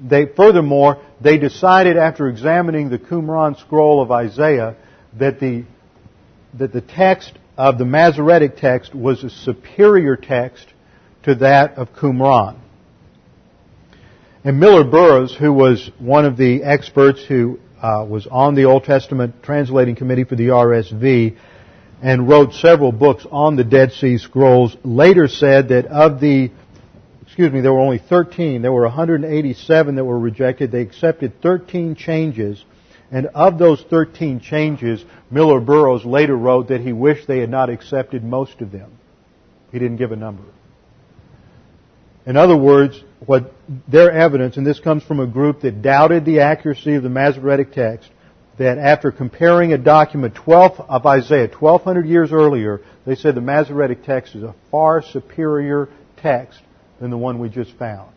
[0.00, 4.76] They, furthermore, they decided after examining the Qumran scroll of Isaiah
[5.18, 5.64] that the,
[6.54, 10.66] that the text of the Masoretic text was a superior text
[11.22, 12.58] to that of Qumran.
[14.42, 18.84] And Miller Burrows, who was one of the experts who uh, was on the Old
[18.84, 21.36] Testament translating committee for the RSV
[22.04, 26.50] and wrote several books on the Dead Sea Scrolls, later said that of the,
[27.22, 28.60] excuse me, there were only 13.
[28.60, 30.70] There were 187 that were rejected.
[30.70, 32.62] They accepted 13 changes.
[33.10, 37.70] And of those 13 changes, Miller Burrows later wrote that he wished they had not
[37.70, 38.98] accepted most of them.
[39.72, 40.44] He didn't give a number.
[42.26, 43.54] In other words, what
[43.88, 47.72] their evidence, and this comes from a group that doubted the accuracy of the Masoretic
[47.72, 48.10] text,
[48.58, 54.04] that after comparing a document 12 of Isaiah, 1200 years earlier, they said the Masoretic
[54.04, 55.88] text is a far superior
[56.18, 56.60] text
[57.00, 58.10] than the one we just found.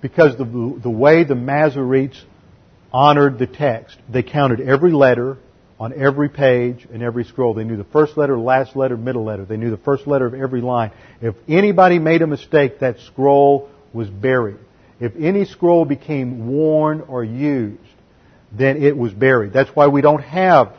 [0.00, 2.20] Because the, the way the Masoretes
[2.92, 5.38] honored the text, they counted every letter,
[5.82, 7.54] on every page and every scroll.
[7.54, 9.44] They knew the first letter, last letter, middle letter.
[9.44, 10.92] They knew the first letter of every line.
[11.20, 14.58] If anybody made a mistake, that scroll was buried.
[15.00, 17.80] If any scroll became worn or used,
[18.52, 19.52] then it was buried.
[19.52, 20.74] That's why we don't have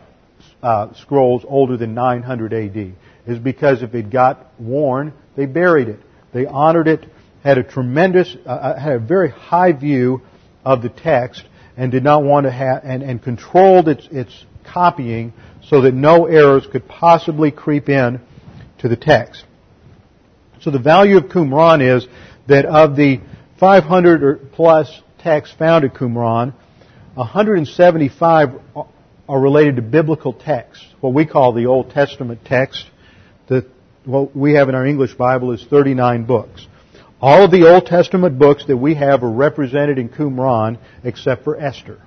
[0.62, 2.94] uh, scrolls older than 900 AD.
[3.26, 6.00] Is because if it got worn, they buried it.
[6.34, 7.06] They honored it,
[7.44, 10.22] had a tremendous, uh, uh had a very high view
[10.66, 11.44] of the text,
[11.78, 15.34] and did not want to have, and, and controlled its, its copying
[15.68, 18.20] so that no errors could possibly creep in
[18.80, 19.46] to the text.
[20.62, 22.08] So the value of Qumran is
[22.48, 23.22] that of the
[23.60, 26.54] 500 or plus texts found at Qumran,
[27.16, 28.50] 175
[29.30, 32.86] are related to biblical texts, what we call the Old Testament text.
[33.48, 33.68] The,
[34.06, 36.68] what we have in our English Bible is 39 books.
[37.22, 41.60] All of the Old Testament books that we have are represented in Qumran except for
[41.60, 42.02] Esther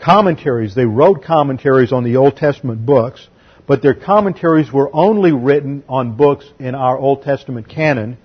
[0.00, 0.74] commentaries.
[0.74, 3.28] They wrote commentaries on the Old Testament books,
[3.66, 8.16] but their commentaries were only written on books in our Old Testament canon.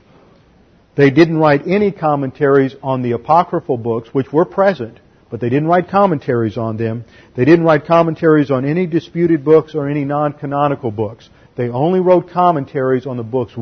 [0.95, 4.99] They didn't write any commentaries on the apocryphal books, which were present,
[5.29, 7.03] but they didn't write commentaries on them.
[7.35, 11.29] They didn't write commentaries on any disputed books or any non-canonical books.
[11.55, 13.53] They only wrote commentaries on the books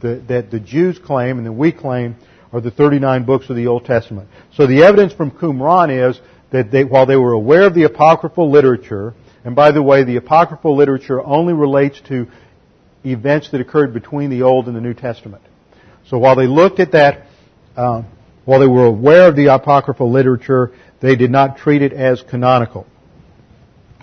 [0.00, 2.16] that the Jews claim and that we claim
[2.52, 4.28] are the 39 books of the Old Testament.
[4.54, 8.50] So the evidence from Qumran is that they, while they were aware of the apocryphal
[8.50, 12.28] literature, and by the way, the apocryphal literature only relates to
[13.04, 15.42] events that occurred between the Old and the New Testament.
[16.08, 17.26] So while they looked at that,
[17.76, 18.02] uh,
[18.44, 22.86] while they were aware of the apocryphal literature, they did not treat it as canonical.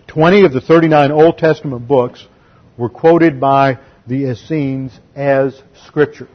[0.08, 2.26] Twenty of the 39 Old Testament books
[2.78, 6.28] were quoted by the Essenes as scripture.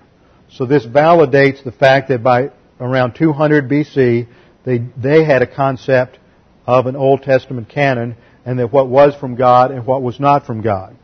[0.51, 4.29] So this validates the fact that by around 200 BC,
[4.65, 6.19] they, they had a concept
[6.67, 10.47] of an Old Testament canon and that what was from God and what was not
[10.47, 10.97] from God.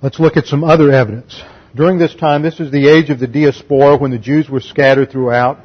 [0.00, 1.40] Let's look at some other evidence.
[1.74, 5.10] During this time, this is the age of the diaspora when the Jews were scattered
[5.10, 5.58] throughout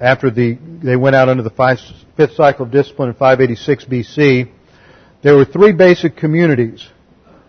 [0.00, 1.78] after the, they went out under the five,
[2.16, 4.50] fifth cycle of discipline in 586 BC.
[5.22, 6.86] There were three basic communities.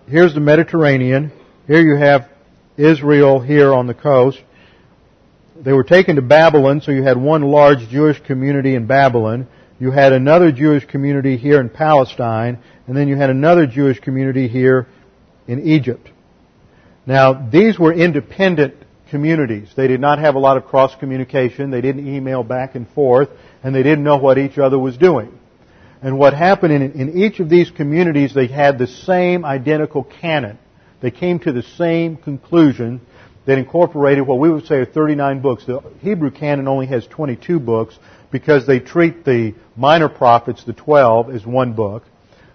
[0.09, 1.31] Here's the Mediterranean.
[1.67, 2.29] Here you have
[2.75, 4.41] Israel here on the coast.
[5.55, 9.47] They were taken to Babylon, so you had one large Jewish community in Babylon.
[9.79, 14.49] You had another Jewish community here in Palestine, and then you had another Jewish community
[14.49, 14.87] here
[15.47, 16.09] in Egypt.
[17.05, 18.75] Now, these were independent
[19.09, 19.69] communities.
[19.75, 21.69] They did not have a lot of cross communication.
[21.69, 23.29] They didn't email back and forth,
[23.63, 25.37] and they didn't know what each other was doing.
[26.01, 30.57] And what happened in, in each of these communities, they had the same identical canon.
[31.01, 33.01] They came to the same conclusion
[33.45, 35.65] that incorporated what we would say are 39 books.
[35.65, 37.97] The Hebrew canon only has 22 books
[38.31, 42.03] because they treat the minor prophets, the 12, as one book.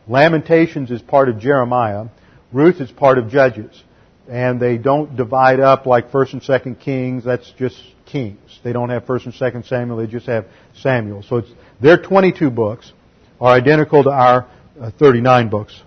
[0.08, 2.06] Lamentations is part of Jeremiah.
[2.52, 3.82] Ruth is part of Judges.
[4.30, 7.24] And they don't divide up like 1st and 2nd Kings.
[7.24, 7.76] That's just
[8.06, 8.60] Kings.
[8.62, 9.98] They don't have 1st and 2nd Samuel.
[9.98, 11.22] They just have Samuel.
[11.22, 11.50] So it's,
[11.80, 12.92] their 22 books
[13.40, 14.46] are identical to our
[14.80, 15.82] uh, 39 books.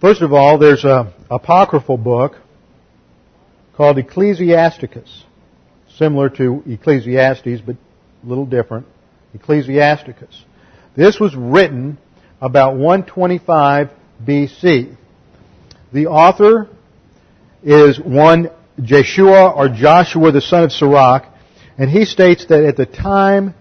[0.00, 2.36] First of all, there's a apocryphal book
[3.76, 5.24] called Ecclesiasticus,
[5.96, 8.86] similar to Ecclesiastes, but a little different.
[9.34, 10.44] Ecclesiasticus.
[10.96, 11.98] This was written
[12.40, 13.90] about 125
[14.24, 14.96] BC.
[15.92, 16.68] The author
[17.64, 21.26] is one Jeshua or Joshua the son of Sirach,
[21.76, 23.54] and he states that at the time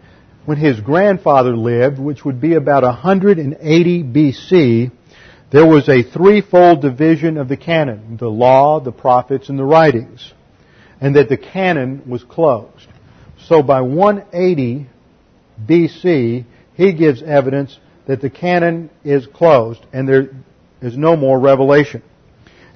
[0.45, 4.91] when his grandfather lived, which would be about 180 BC,
[5.51, 10.31] there was a threefold division of the canon, the law, the prophets, and the writings,
[11.01, 12.87] and that the canon was closed.
[13.47, 14.87] So by 180
[15.65, 20.29] BC, he gives evidence that the canon is closed and there
[20.81, 22.03] is no more revelation.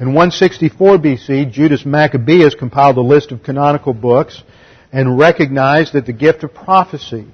[0.04, 4.43] In 164 BC, Judas Maccabeus compiled a list of canonical books
[4.91, 7.26] and recognized that the gift of prophecy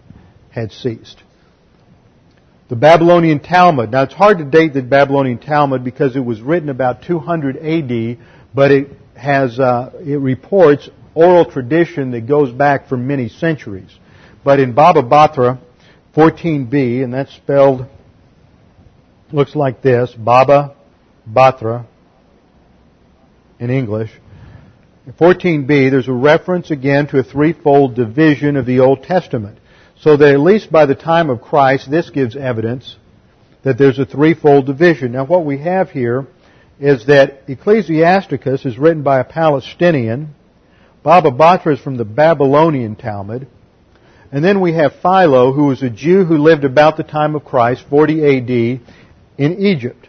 [0.52, 1.18] had ceased.
[2.68, 3.90] The Babylonian Talmud.
[3.92, 8.20] Now it's hard to date the Babylonian Talmud because it was written about 200 AD,
[8.54, 13.98] but it has, uh, it reports oral tradition that goes back for many centuries.
[14.44, 15.58] But in Baba Batra
[16.16, 17.88] 14b, and that's spelled,
[19.32, 20.76] looks like this, Baba
[21.28, 21.88] Batra
[23.60, 24.12] in English.
[25.20, 29.58] 14b, there's a reference again to a threefold division of the Old Testament.
[30.00, 32.96] So that at least by the time of Christ, this gives evidence
[33.64, 35.12] that there's a threefold division.
[35.12, 36.26] Now what we have here
[36.80, 40.36] is that Ecclesiasticus is written by a Palestinian,
[41.04, 43.48] Baba Batra is from the Babylonian Talmud,
[44.32, 47.44] and then we have Philo, who was a Jew who lived about the time of
[47.44, 48.50] Christ, 40 AD,
[49.38, 50.08] in Egypt.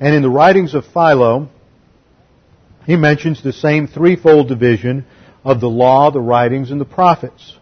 [0.00, 1.48] And in the writings of Philo,
[2.88, 5.04] he mentions the same threefold division
[5.44, 7.54] of the law, the writings, and the prophets.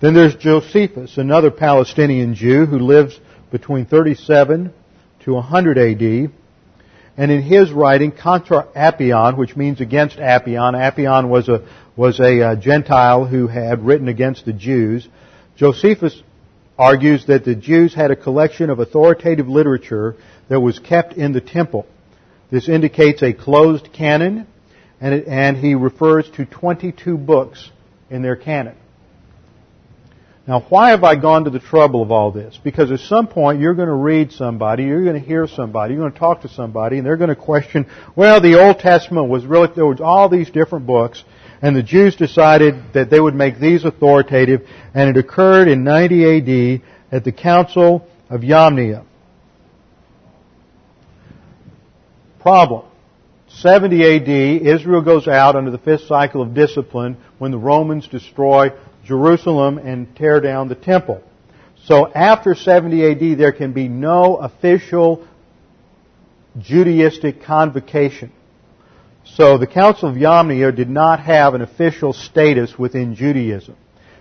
[0.00, 3.20] Then there's Josephus, another Palestinian Jew who lives
[3.52, 4.74] between 37
[5.20, 6.32] to 100 AD.
[7.16, 11.64] And in his writing, Contra Apion, which means against Apion, Apion was a,
[11.94, 15.08] was a uh, Gentile who had written against the Jews.
[15.54, 16.20] Josephus
[16.76, 20.16] argues that the Jews had a collection of authoritative literature
[20.48, 21.86] that was kept in the temple.
[22.50, 24.46] This indicates a closed canon,
[25.00, 27.70] and, it, and he refers to 22 books
[28.10, 28.76] in their canon.
[30.46, 32.58] Now, why have I gone to the trouble of all this?
[32.62, 36.02] Because at some point you're going to read somebody, you're going to hear somebody, you're
[36.02, 39.46] going to talk to somebody, and they're going to question, well, the Old Testament was
[39.46, 41.24] really, there was all these different books,
[41.62, 46.24] and the Jews decided that they would make these authoritative, and it occurred in 90
[46.24, 49.06] AD at the Council of Yamnia.
[52.44, 52.82] Problem.
[53.48, 58.70] 70 AD, Israel goes out under the fifth cycle of discipline when the Romans destroy
[59.02, 61.22] Jerusalem and tear down the temple.
[61.84, 65.26] So after 70 AD, there can be no official
[66.58, 68.30] Judaistic convocation.
[69.24, 73.74] So the Council of Yamnia did not have an official status within Judaism.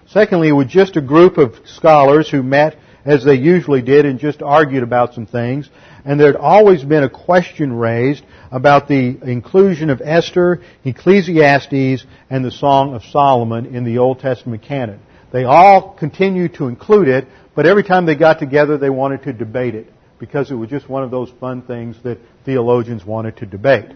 [0.07, 4.17] Secondly, it was just a group of scholars who met as they usually did and
[4.17, 5.69] just argued about some things.
[6.05, 12.43] And there had always been a question raised about the inclusion of Esther, Ecclesiastes, and
[12.43, 14.99] the Song of Solomon in the Old Testament canon.
[15.31, 19.33] They all continued to include it, but every time they got together they wanted to
[19.33, 23.45] debate it because it was just one of those fun things that theologians wanted to
[23.45, 23.91] debate.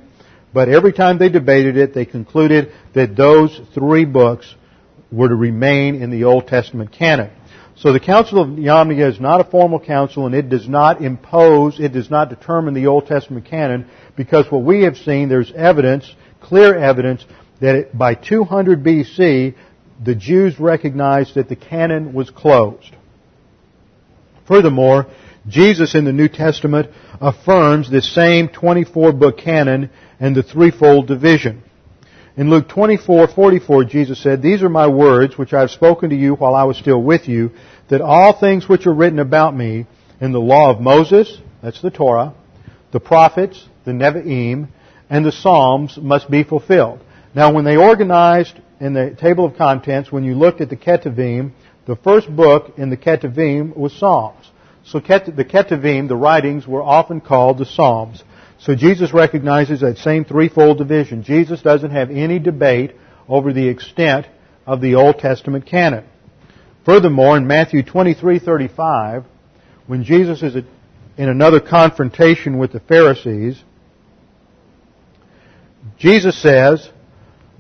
[0.54, 4.56] But every time they debated it, they concluded that those three books
[5.12, 7.32] were to remain in the Old Testament canon.
[7.80, 11.80] So the Council of Yamnia is not a formal council and it does not impose,
[11.80, 16.12] it does not determine the Old Testament canon because what we have seen, there's evidence,
[16.42, 17.24] clear evidence,
[17.62, 19.54] that by 200 BC,
[20.04, 22.96] the Jews recognized that the canon was closed.
[24.48, 25.06] Furthermore,
[25.48, 26.90] Jesus in the New Testament
[27.22, 31.64] affirms this same 24 book canon and the threefold division.
[32.38, 36.36] In Luke 24:44, Jesus said, These are my words which I have spoken to you
[36.36, 37.50] while I was still with you,
[37.88, 39.88] that all things which are written about me
[40.22, 42.36] in the law of Moses, that's the Torah,
[42.92, 44.68] the prophets, the Nevi'im,
[45.10, 47.00] and the Psalms must be fulfilled.
[47.34, 51.54] Now when they organized in the table of contents, when you looked at the Ketuvim,
[51.88, 54.46] the first book in the Ketuvim was Psalms.
[54.86, 58.24] So the Ketuvim, the writings, were often called the Psalms.
[58.60, 61.24] So Jesus recognizes that same threefold division.
[61.24, 62.96] Jesus doesn't have any debate
[63.28, 64.26] over the extent
[64.66, 66.06] of the Old Testament canon.
[66.86, 69.26] Furthermore, in Matthew 23:35,
[69.88, 70.56] when Jesus is
[71.18, 73.62] in another confrontation with the Pharisees,
[75.98, 76.90] Jesus says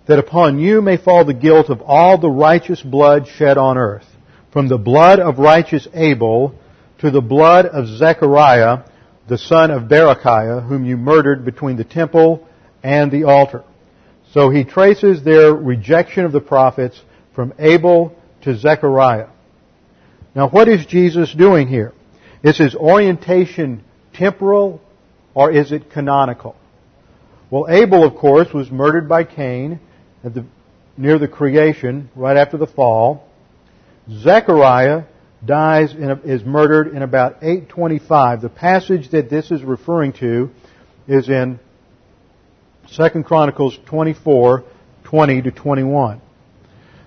[0.06, 4.06] that upon you may fall the guilt of all the righteous blood shed on earth,
[4.52, 6.56] from the blood of righteous Abel
[7.00, 8.80] to the blood of Zechariah,
[9.28, 12.48] the son of Berechiah, whom you murdered between the temple
[12.84, 13.64] and the altar.
[14.32, 17.02] So he traces their rejection of the prophets
[17.34, 19.28] from Abel to Zechariah.
[20.36, 21.94] Now what is Jesus doing here?
[22.44, 24.82] Is his orientation temporal
[25.34, 26.56] or is it canonical?
[27.50, 29.80] Well, Abel, of course, was murdered by Cain
[30.24, 30.46] the,
[30.98, 33.26] near the creation, right after the fall.
[34.12, 35.04] Zechariah
[35.46, 38.42] dies a, is murdered in about 825.
[38.42, 40.50] The passage that this is referring to
[41.08, 41.60] is in
[42.96, 44.64] 2 Chronicles 24,
[45.04, 46.22] 20 to 21.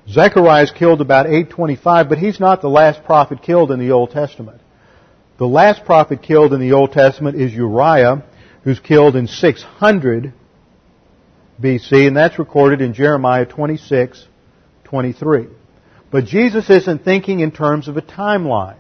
[0.09, 4.11] Zechariah is killed about 825, but he's not the last prophet killed in the Old
[4.11, 4.61] Testament.
[5.39, 8.25] The last prophet killed in the Old Testament is Uriah,
[8.65, 10.33] who's killed in 600
[11.61, 14.27] BC, and that's recorded in Jeremiah 26,
[14.85, 15.47] 23.
[16.11, 18.77] But Jesus isn't thinking in terms of a timeline.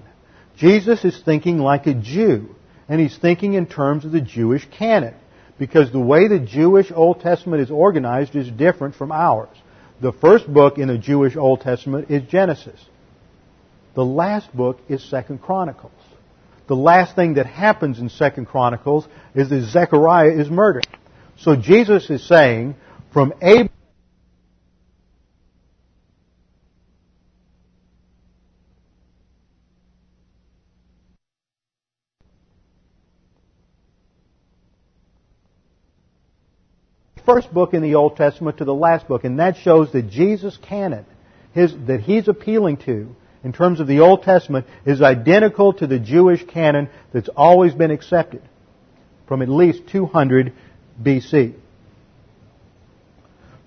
[0.56, 2.54] Jesus is thinking like a Jew,
[2.88, 5.14] and he's thinking in terms of the Jewish canon.
[5.58, 9.54] Because the way the Jewish Old Testament is organized is different from ours.
[10.00, 12.80] The first book in the Jewish Old Testament is Genesis.
[13.94, 15.92] The last book is Second Chronicles.
[16.66, 20.86] The last thing that happens in Second Chronicles is that Zechariah is murdered.
[21.36, 22.76] So Jesus is saying,
[23.12, 23.70] from Abraham
[37.32, 40.58] first book in the Old Testament to the last book, and that shows that Jesus'
[40.62, 41.06] canon,
[41.52, 43.14] his, that he's appealing to
[43.44, 47.90] in terms of the Old Testament, is identical to the Jewish canon that's always been
[47.90, 48.42] accepted
[49.28, 50.52] from at least 200
[51.00, 51.54] BC.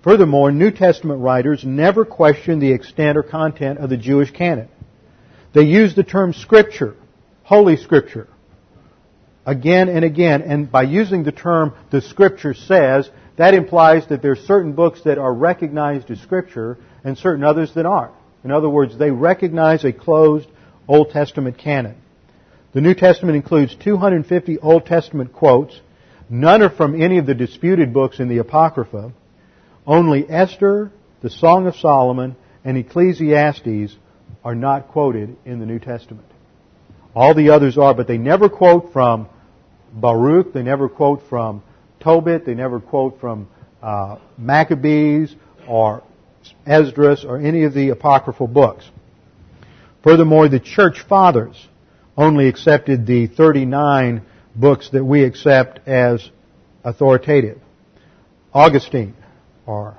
[0.02, 4.68] Furthermore, New Testament writers never question the extent or content of the Jewish canon.
[5.54, 6.96] They use the term Scripture,
[7.44, 8.28] Holy Scripture,
[9.46, 14.32] again and again, and by using the term the Scripture says, that implies that there
[14.32, 18.14] are certain books that are recognized as Scripture and certain others that aren't.
[18.44, 20.48] In other words, they recognize a closed
[20.86, 21.96] Old Testament canon.
[22.72, 25.80] The New Testament includes 250 Old Testament quotes.
[26.28, 29.12] None are from any of the disputed books in the Apocrypha.
[29.86, 30.90] Only Esther,
[31.22, 33.96] the Song of Solomon, and Ecclesiastes
[34.44, 36.26] are not quoted in the New Testament.
[37.14, 39.28] All the others are, but they never quote from
[39.92, 41.62] Baruch, they never quote from
[42.04, 42.46] Tobit.
[42.46, 43.48] They never quote from
[43.82, 45.34] uh, Maccabees
[45.66, 46.04] or
[46.66, 48.88] Esdras or any of the apocryphal books.
[50.02, 51.68] Furthermore, the church fathers
[52.16, 54.22] only accepted the 39
[54.54, 56.30] books that we accept as
[56.84, 57.58] authoritative.
[58.52, 59.14] Augustine,
[59.66, 59.96] or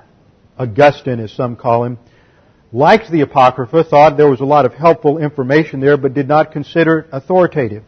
[0.58, 1.98] Augustine as some call him,
[2.72, 6.52] liked the Apocrypha, thought there was a lot of helpful information there, but did not
[6.52, 7.82] consider it authoritative.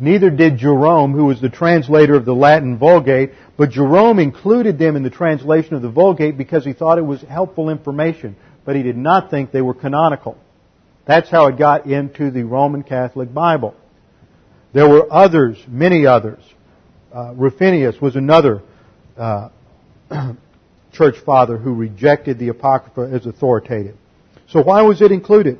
[0.00, 4.96] Neither did Jerome, who was the translator of the Latin Vulgate, but Jerome included them
[4.96, 8.34] in the translation of the Vulgate because he thought it was helpful information,
[8.64, 10.38] but he did not think they were canonical.
[11.06, 13.74] That's how it got into the Roman Catholic Bible.
[14.72, 16.42] There were others, many others.
[17.12, 18.62] Uh, Rufinus was another
[19.18, 19.50] uh,
[20.92, 23.96] church father who rejected the Apocrypha as authoritative.
[24.48, 25.58] So why was it included?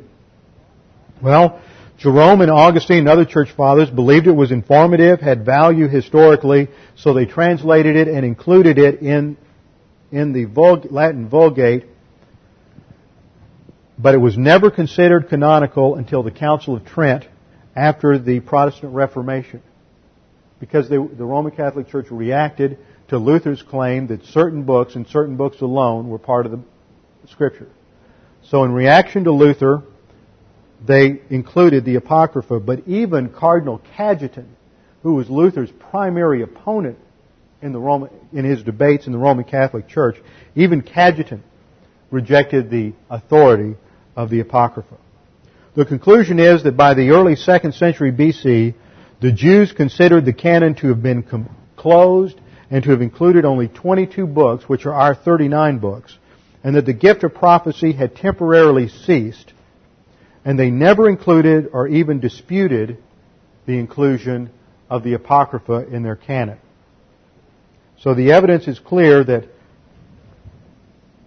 [1.21, 1.61] Well,
[2.01, 7.13] Jerome and Augustine and other church fathers believed it was informative, had value historically, so
[7.13, 9.37] they translated it and included it in,
[10.11, 10.47] in the
[10.91, 11.85] Latin Vulgate,
[13.99, 17.29] but it was never considered canonical until the Council of Trent
[17.77, 19.63] after the Protestant Reformation.
[20.59, 22.79] Because they, the Roman Catholic Church reacted
[23.09, 26.61] to Luther's claim that certain books and certain books alone were part of the
[27.29, 27.69] Scripture.
[28.45, 29.83] So in reaction to Luther,
[30.85, 34.47] they included the Apocrypha, but even Cardinal Cajetan,
[35.03, 36.99] who was Luther's primary opponent
[37.63, 40.17] in, the Roman, in his debates in the Roman Catholic Church,
[40.55, 41.41] even Cajetan
[42.11, 43.77] rejected the authority
[44.17, 44.97] of the Apocrypha.
[45.75, 48.75] The conclusion is that by the early second century BC,
[49.21, 53.69] the Jews considered the canon to have been com- closed and to have included only
[53.69, 56.17] 22 books, which are our 39 books,
[56.65, 59.53] and that the gift of prophecy had temporarily ceased
[60.45, 62.99] and they never included or even disputed
[63.67, 64.51] the inclusion
[64.89, 66.59] of the Apocrypha in their canon.
[67.99, 69.45] So the evidence is clear that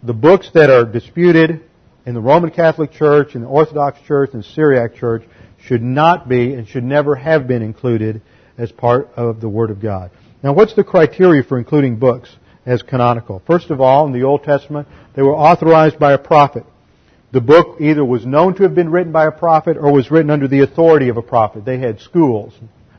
[0.02, 1.62] the books that are disputed
[2.06, 5.24] in the Roman Catholic Church, in the Orthodox Church, and the Syriac Church
[5.66, 8.22] should not be and should never have been included
[8.58, 10.12] as part of the Word of God.
[10.44, 12.36] Now what's the criteria for including books
[12.66, 13.42] as canonical?
[13.48, 16.66] First of all, in the Old Testament, they were authorized by a prophet
[17.34, 20.30] the book either was known to have been written by a prophet or was written
[20.30, 21.66] under the authority of a prophet.
[21.66, 22.54] They had schools,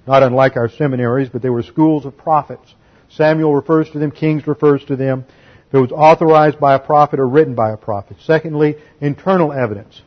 [0.09, 2.75] not unlike our seminaries, but they were schools of prophets.
[3.11, 5.25] Samuel refers to them, Kings refers to them.
[5.73, 8.17] It was authorized by a prophet or written by a prophet.
[8.25, 10.03] Secondly, internal evidence.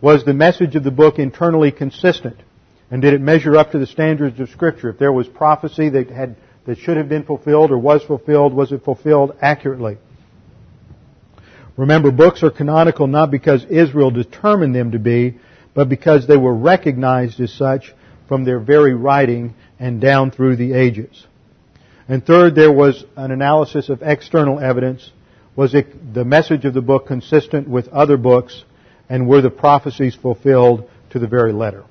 [0.00, 2.36] Was the message of the book internally consistent?
[2.88, 4.90] And did it measure up to the standards of Scripture?
[4.90, 8.70] If there was prophecy that had that should have been fulfilled or was fulfilled, was
[8.70, 9.98] it fulfilled accurately?
[11.82, 15.40] Remember, books are canonical not because Israel determined them to be,
[15.74, 17.92] but because they were recognized as such
[18.28, 21.26] from their very writing and down through the ages.
[22.06, 25.10] And third, there was an analysis of external evidence.
[25.56, 28.62] Was it the message of the book consistent with other books,
[29.08, 31.84] and were the prophecies fulfilled to the very letter?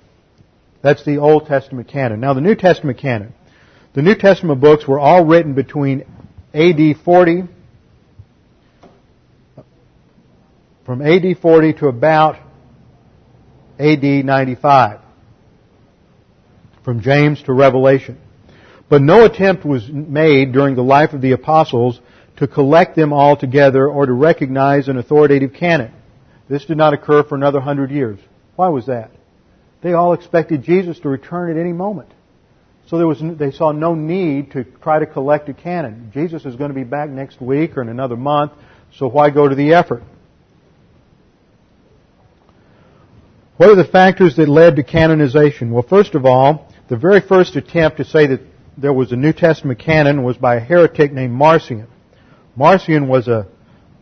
[0.82, 2.22] That's the Old Testament canon.
[2.22, 3.34] Now the New Testament canon.
[3.92, 6.06] The New Testament books were all written between
[6.54, 7.44] AD 40
[10.92, 12.36] from AD 40 to about
[13.80, 15.00] AD 95.
[16.84, 18.20] From James to Revelation.
[18.90, 22.02] But no attempt was made during the life of the apostles
[22.40, 25.94] to collect them all together or to recognize an authoritative canon.
[26.50, 28.20] This did not occur for another hundred years.
[28.58, 29.12] Why was that?
[29.82, 32.10] They all expected Jesus to return at any moment.
[32.88, 36.12] So there was, they saw no need to try to collect a canon.
[36.14, 38.52] Jesus is going to be back next week or in another month,
[38.98, 40.04] so why go to the effort?
[43.62, 45.70] What are the factors that led to canonization?
[45.70, 48.42] Well, first of all, the very first attempt to say that
[48.76, 51.86] there was a New Testament canon was by a heretic named Marcion.
[52.56, 53.46] Marcion was a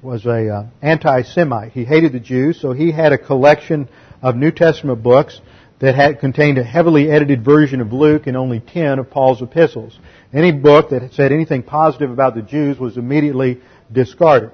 [0.02, 1.74] was a uh, anti-Semite.
[1.74, 3.90] He hated the Jews, so he had a collection
[4.22, 5.42] of New Testament books
[5.80, 10.00] that had contained a heavily edited version of Luke and only 10 of Paul's epistles.
[10.32, 13.60] Any book that said anything positive about the Jews was immediately
[13.92, 14.52] discarded.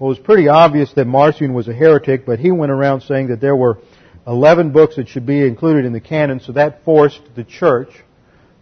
[0.00, 3.28] Well, it was pretty obvious that Marcion was a heretic, but he went around saying
[3.28, 3.78] that there were
[4.28, 7.88] 11 books that should be included in the canon, so that forced the church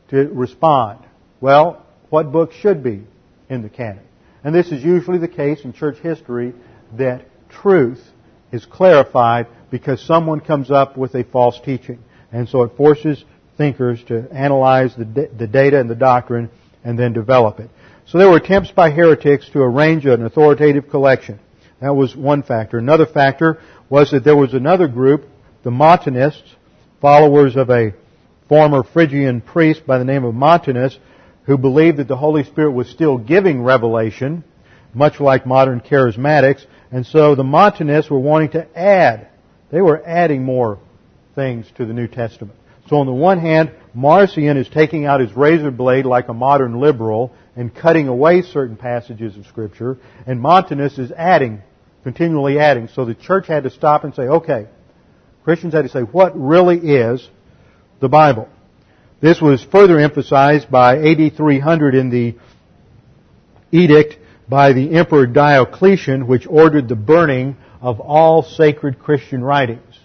[0.08, 1.00] to respond.
[1.40, 3.02] Well, what books should be
[3.50, 4.04] in the canon?
[4.44, 6.54] And this is usually the case in church history
[6.96, 8.00] that truth
[8.52, 11.98] is clarified because someone comes up with a false teaching.
[12.30, 13.24] And so it forces
[13.58, 16.48] thinkers to analyze the, the data and the doctrine
[16.84, 17.70] and then develop it.
[18.06, 21.40] So there were attempts by heretics to arrange an authoritative collection.
[21.80, 22.78] That was one factor.
[22.78, 23.60] Another factor
[23.90, 25.28] was that there was another group,
[25.66, 26.54] the Montanists,
[27.00, 27.92] followers of a
[28.48, 30.96] former Phrygian priest by the name of Montanus,
[31.46, 34.44] who believed that the Holy Spirit was still giving revelation,
[34.94, 39.26] much like modern charismatics, and so the Montanists were wanting to add.
[39.72, 40.78] They were adding more
[41.34, 42.56] things to the New Testament.
[42.88, 46.78] So on the one hand, Marcion is taking out his razor blade like a modern
[46.78, 49.98] liberal and cutting away certain passages of Scripture,
[50.28, 51.62] and Montanus is adding,
[52.04, 52.86] continually adding.
[52.86, 54.68] So the church had to stop and say, okay,
[55.46, 57.30] Christians had to say, what really is
[58.00, 58.48] the Bible?
[59.20, 62.34] This was further emphasized by AD 300 in the
[63.70, 64.18] edict
[64.48, 69.96] by the Emperor Diocletian, which ordered the burning of all sacred Christian writings.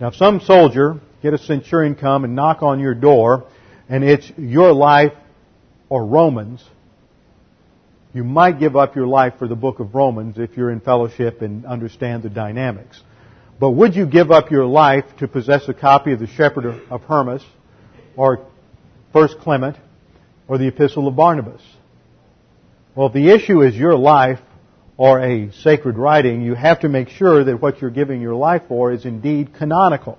[0.00, 3.44] Now, if some soldier get a centurion come and knock on your door,
[3.86, 5.12] and it's your life
[5.90, 6.64] or Romans,
[8.14, 11.42] you might give up your life for the book of Romans if you're in fellowship
[11.42, 13.02] and understand the dynamics.
[13.60, 17.02] But would you give up your life to possess a copy of the Shepherd of
[17.02, 17.44] Hermas
[18.16, 18.46] or
[19.12, 19.76] First Clement
[20.48, 21.60] or the Epistle of Barnabas?
[22.94, 24.40] Well, if the issue is your life
[24.96, 28.62] or a sacred writing, you have to make sure that what you're giving your life
[28.66, 30.18] for is indeed canonical.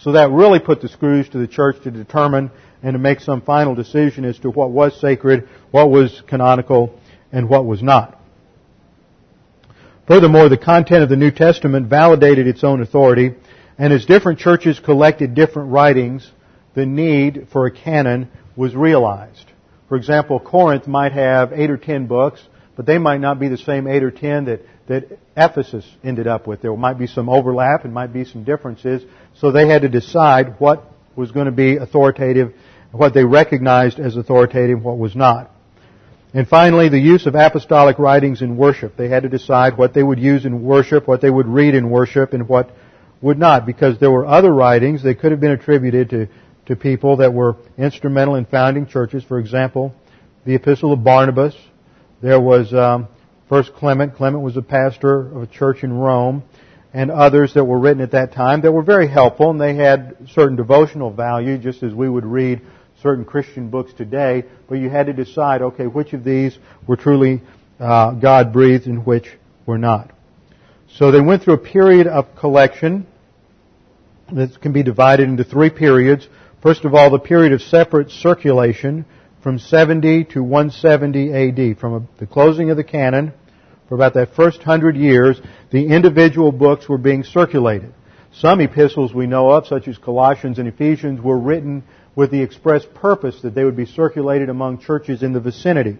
[0.00, 2.50] So that really put the screws to the church to determine
[2.82, 7.00] and to make some final decision as to what was sacred, what was canonical,
[7.32, 8.21] and what was not.
[10.06, 13.34] Furthermore, the content of the New Testament validated its own authority,
[13.78, 16.30] and as different churches collected different writings,
[16.74, 19.46] the need for a canon was realized.
[19.88, 22.42] For example, Corinth might have eight or ten books,
[22.76, 26.46] but they might not be the same eight or ten that, that Ephesus ended up
[26.46, 26.62] with.
[26.62, 29.02] There might be some overlap and might be some differences.
[29.36, 30.84] So they had to decide what
[31.14, 32.54] was going to be authoritative,
[32.90, 35.51] what they recognized as authoritative, what was not.
[36.34, 38.96] And finally, the use of apostolic writings in worship.
[38.96, 41.90] They had to decide what they would use in worship, what they would read in
[41.90, 42.70] worship, and what
[43.20, 46.28] would not, because there were other writings that could have been attributed to,
[46.66, 49.22] to people that were instrumental in founding churches.
[49.22, 49.94] For example,
[50.46, 51.54] the Epistle of Barnabas,
[52.22, 53.08] there was um,
[53.48, 54.16] First Clement.
[54.16, 56.42] Clement was a pastor of a church in Rome,
[56.94, 60.16] and others that were written at that time that were very helpful, and they had
[60.30, 62.62] certain devotional value, just as we would read
[63.02, 64.44] certain Christian books today.
[64.68, 67.42] But you had to decide, okay, which of these were truly
[67.78, 69.26] uh, God breathed and which
[69.66, 70.12] were not.
[70.88, 73.06] So they went through a period of collection
[74.32, 76.28] that can be divided into three periods.
[76.62, 79.04] First of all, the period of separate circulation,
[79.42, 83.32] from 70 to 170 AD, from the closing of the canon,
[83.88, 85.40] for about that first hundred years,
[85.70, 87.92] the individual books were being circulated.
[88.32, 91.82] Some epistles we know of, such as Colossians and Ephesians, were written
[92.14, 95.98] with the express purpose that they would be circulated among churches in the vicinity.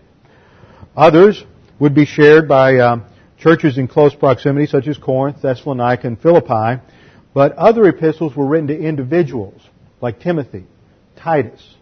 [0.96, 1.44] Others
[1.78, 3.04] would be shared by um,
[3.38, 6.82] churches in close proximity, such as Corinth, Thessalonica, and Philippi.
[7.34, 9.60] But other epistles were written to individuals,
[10.00, 10.66] like Timothy,
[11.16, 11.76] Titus.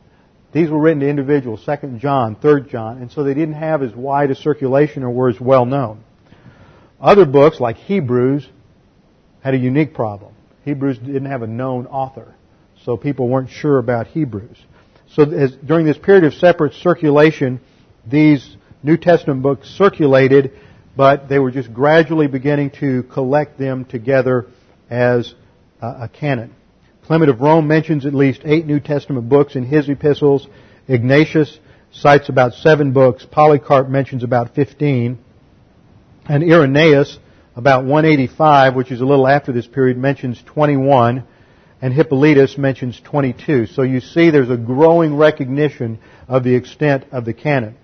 [0.52, 3.94] These were written to individuals, 2nd John, 3rd John, and so they didn't have as
[3.94, 6.04] wide a circulation or were as well known.
[7.00, 8.48] Other books, like Hebrews,
[9.42, 10.34] had a unique problem.
[10.64, 12.34] Hebrews didn't have a known author,
[12.84, 14.58] so people weren't sure about Hebrews.
[15.14, 17.60] So as, during this period of separate circulation,
[18.06, 20.52] these New Testament books circulated
[20.96, 24.46] but they were just gradually beginning to collect them together
[24.88, 25.34] as
[25.80, 26.54] a canon.
[27.06, 30.46] Clement of Rome mentions at least eight New Testament books in his epistles.
[30.88, 31.58] Ignatius
[31.92, 33.26] cites about seven books.
[33.30, 35.18] Polycarp mentions about 15.
[36.28, 37.18] And Irenaeus,
[37.56, 41.24] about 185, which is a little after this period, mentions 21.
[41.82, 43.66] And Hippolytus mentions 22.
[43.66, 47.76] So you see there's a growing recognition of the extent of the canon.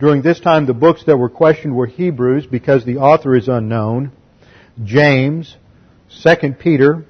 [0.00, 4.10] During this time, the books that were questioned were Hebrews because the author is unknown,
[4.82, 5.56] James,
[6.24, 7.06] 2nd Peter,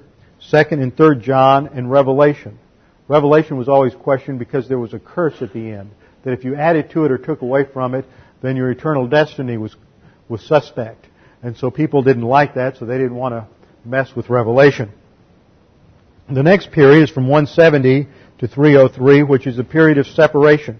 [0.51, 2.59] 2nd and 3rd John, and Revelation.
[3.07, 5.91] Revelation was always questioned because there was a curse at the end.
[6.23, 8.05] That if you added to it or took away from it,
[8.41, 9.75] then your eternal destiny was,
[10.29, 11.07] was suspect.
[11.41, 13.47] And so people didn't like that, so they didn't want to
[13.87, 14.91] mess with Revelation.
[16.27, 18.07] The next period is from 170
[18.39, 20.79] to 303, which is a period of separation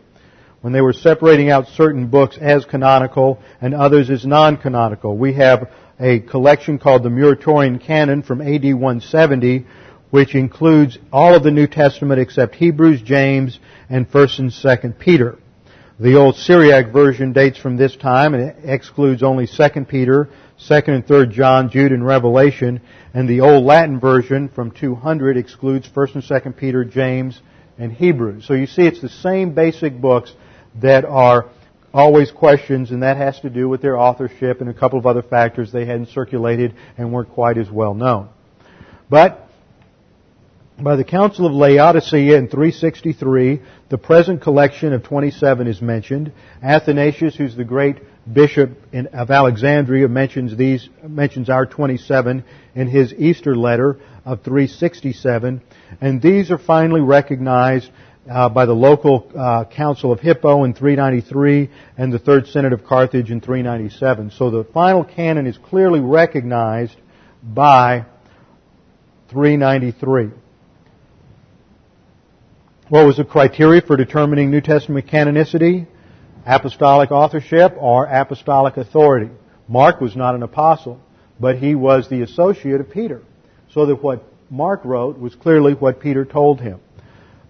[0.61, 5.15] when they were separating out certain books as canonical and others as non-canonical.
[5.15, 5.69] We have
[5.99, 9.67] a collection called the Muratorian Canon from AD 170,
[10.09, 15.37] which includes all of the New Testament except Hebrews, James, and 1st and 2nd Peter.
[15.99, 20.27] The old Syriac version dates from this time and excludes only 2nd Peter,
[20.59, 22.81] 2nd and 3rd John, Jude, and Revelation,
[23.13, 27.41] and the old Latin version from 200 excludes 1st and 2nd Peter, James,
[27.77, 28.45] and Hebrews.
[28.47, 30.33] So you see it's the same basic books
[30.81, 31.49] that are
[31.93, 35.21] always questions, and that has to do with their authorship and a couple of other
[35.21, 38.29] factors they hadn't circulated and weren't quite as well known.
[39.09, 39.47] But
[40.77, 46.33] by the Council of Laodicea in 363, the present collection of 27 is mentioned.
[46.61, 47.97] Athanasius, who's the great
[48.31, 55.61] bishop of Alexandria, mentions these mentions our 27 in his Easter letter of 367,
[56.01, 57.89] and these are finally recognized
[58.29, 62.83] uh, by the local uh, council of Hippo in 393 and the Third Synod of
[62.83, 64.31] Carthage in 397.
[64.31, 66.95] So the final canon is clearly recognized
[67.43, 68.05] by
[69.29, 70.31] 393.
[72.89, 75.87] What was the criteria for determining New Testament canonicity?
[76.45, 79.31] Apostolic authorship or apostolic authority.
[79.67, 80.99] Mark was not an apostle,
[81.39, 83.21] but he was the associate of Peter.
[83.71, 86.79] So that what Mark wrote was clearly what Peter told him.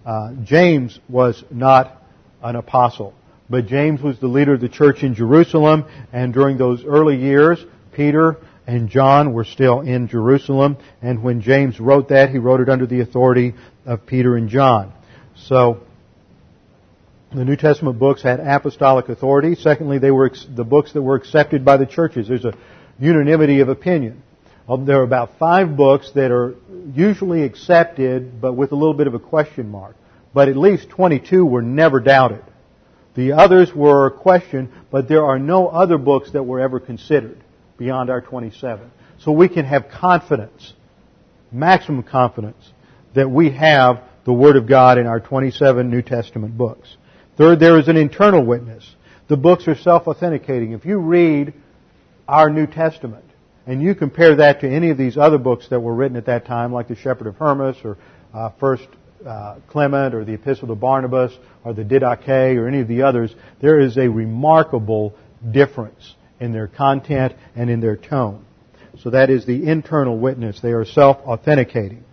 [0.04, 2.02] Uh, James was not
[2.42, 3.12] an apostle,
[3.50, 7.64] but James was the leader of the church in Jerusalem, and during those early years,
[7.92, 8.36] Peter
[8.66, 12.86] and John were still in Jerusalem, and when James wrote that, he wrote it under
[12.86, 14.92] the authority of Peter and John.
[15.34, 15.82] So,
[17.36, 19.54] the New Testament books had apostolic authority.
[19.56, 22.28] Secondly, they were the books that were accepted by the churches.
[22.28, 22.54] There's a
[22.98, 24.22] unanimity of opinion.
[24.66, 26.54] Um, there are about five books that are
[26.94, 29.96] usually accepted, but with a little bit of a question mark.
[30.32, 32.42] But at least 22 were never doubted.
[33.14, 37.42] The others were questioned, but there are no other books that were ever considered
[37.76, 38.90] beyond our 27.
[39.18, 40.72] So we can have confidence,
[41.52, 42.72] maximum confidence,
[43.14, 46.96] that we have the Word of God in our 27 New Testament books.
[47.36, 48.88] Third, there is an internal witness.
[49.28, 50.72] The books are self-authenticating.
[50.72, 51.52] If you read
[52.28, 53.24] our New Testament,
[53.66, 56.46] and you compare that to any of these other books that were written at that
[56.46, 57.98] time, like the Shepherd of Hermas or
[58.32, 58.86] uh, First
[59.26, 61.32] uh, Clement or the Epistle to Barnabas
[61.64, 65.14] or the Didache or any of the others, there is a remarkable
[65.50, 68.44] difference in their content and in their tone.
[69.02, 70.60] So that is the internal witness.
[70.60, 72.04] They are self-authenticating.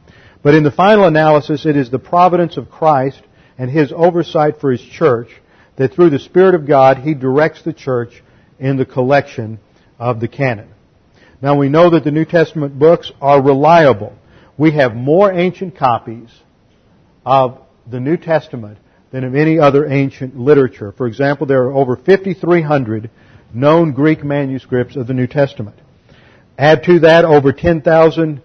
[0.42, 3.22] But in the final analysis, it is the providence of Christ
[3.58, 5.30] and His oversight for His church
[5.76, 8.24] that through the Spirit of God, He directs the church
[8.60, 9.60] in the collection
[10.00, 10.70] of the canon.
[11.42, 14.14] Now we know that the New Testament books are reliable.
[14.58, 16.30] We have more ancient copies
[17.26, 18.78] of the New Testament
[19.12, 20.92] than of any other ancient literature.
[20.92, 23.10] For example, there are over 5,300
[23.54, 25.76] known Greek manuscripts of the New Testament.
[26.58, 28.42] Add to that over 10,000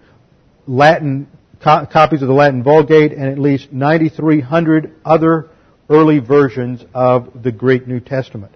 [0.67, 1.27] Latin
[1.61, 5.49] co- copies of the Latin Vulgate and at least 9,300 other
[5.89, 8.53] early versions of the Greek New Testament.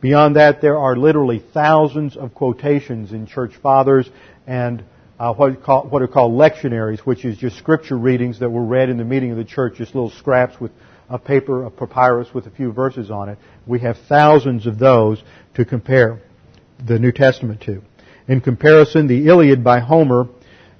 [0.00, 4.10] Beyond that, there are literally thousands of quotations in church fathers
[4.46, 4.82] and
[5.18, 8.88] uh, what, call, what, are called lectionaries, which is just scripture readings that were read
[8.88, 10.72] in the meeting of the church, just little scraps with
[11.08, 13.38] a paper, a papyrus with a few verses on it.
[13.64, 15.22] We have thousands of those
[15.54, 16.20] to compare
[16.84, 17.82] the New Testament to.
[18.26, 20.26] In comparison, the Iliad by Homer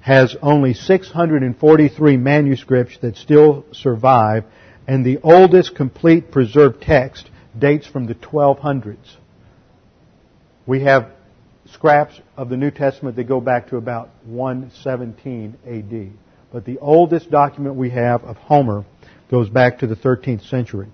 [0.03, 4.43] has only 643 manuscripts that still survive,
[4.85, 8.97] and the oldest complete preserved text dates from the 1200s.
[10.65, 11.09] We have
[11.67, 16.11] scraps of the New Testament that go back to about 117 AD.
[16.51, 18.83] But the oldest document we have of Homer
[19.31, 20.89] goes back to the 13th century.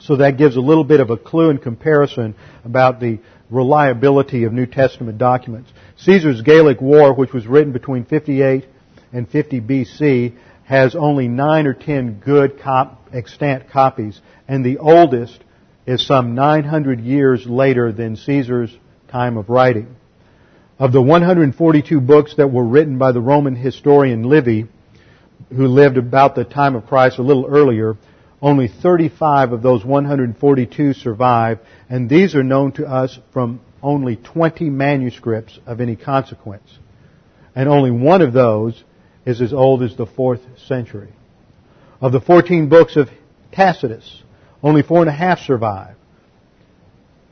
[0.00, 2.34] So that gives a little bit of a clue in comparison
[2.64, 3.20] about the
[3.50, 5.72] reliability of New Testament documents.
[5.98, 8.66] Caesar's Gallic War, which was written between 58
[9.12, 10.34] and 50 BC,
[10.64, 15.38] has only nine or ten good cop, extant copies, and the oldest
[15.86, 18.76] is some 900 years later than Caesar's
[19.08, 19.94] time of writing.
[20.78, 24.66] Of the 142 books that were written by the Roman historian Livy,
[25.50, 27.96] who lived about the time of Christ a little earlier,
[28.44, 34.68] only 35 of those 142 survive, and these are known to us from only 20
[34.68, 36.78] manuscripts of any consequence.
[37.56, 38.84] And only one of those
[39.24, 41.14] is as old as the 4th century.
[42.02, 43.08] Of the 14 books of
[43.50, 44.22] Tacitus,
[44.62, 45.96] only four and a half survive.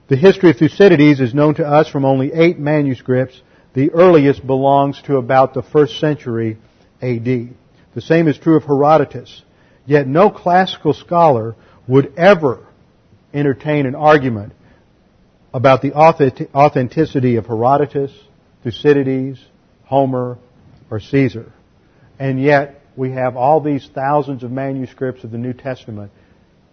[0.09, 3.39] The history of Thucydides is known to us from only eight manuscripts.
[3.75, 6.57] The earliest belongs to about the first century
[7.03, 7.25] AD.
[7.25, 9.43] The same is true of Herodotus.
[9.87, 11.57] Yet no classical scholar
[11.89, 12.67] would ever
[13.35, 14.53] entertain an argument
[15.53, 18.13] about the authenticity of Herodotus,
[18.63, 19.45] Thucydides,
[19.85, 20.39] Homer,
[20.91, 21.53] or Caesar.
[22.19, 26.13] And yet, we have all these thousands of manuscripts of the New Testament,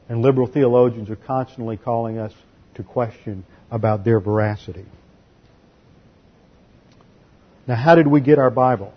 [0.08, 2.34] and liberal theologians are constantly calling us
[2.76, 4.86] to question about their veracity.
[7.68, 8.94] Now, how did we get our Bible?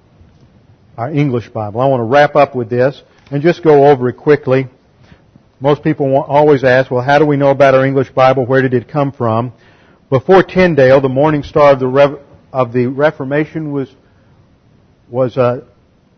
[0.96, 1.80] Our English Bible.
[1.80, 3.00] I want to wrap up with this
[3.32, 4.66] and just go over it quickly.
[5.58, 8.44] Most people always ask, well, how do we know about our English Bible?
[8.44, 9.54] Where did it come from?
[10.10, 12.20] Before Tyndale, the morning star of the, Re-
[12.52, 13.90] of the Reformation was,
[15.08, 15.64] was uh,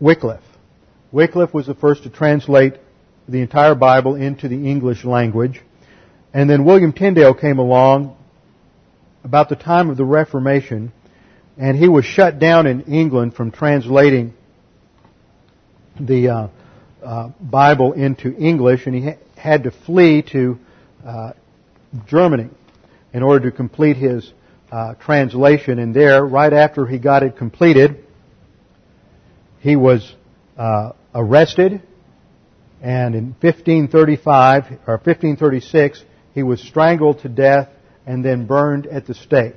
[0.01, 0.43] Wycliffe.
[1.13, 2.73] Wycliffe was the first to translate
[3.29, 5.61] the entire Bible into the English language.
[6.33, 8.17] And then William Tyndale came along
[9.23, 10.91] about the time of the Reformation,
[11.57, 14.33] and he was shut down in England from translating
[15.97, 16.47] the uh,
[17.05, 20.57] uh, Bible into English, and he ha- had to flee to
[21.05, 21.31] uh,
[22.07, 22.49] Germany
[23.13, 24.31] in order to complete his
[24.71, 25.79] uh, translation.
[25.79, 28.03] And there, right after he got it completed,
[29.59, 30.13] he was
[30.57, 31.81] uh, arrested,
[32.81, 36.03] and in 1535 or 1536
[36.33, 37.69] he was strangled to death
[38.05, 39.55] and then burned at the stake.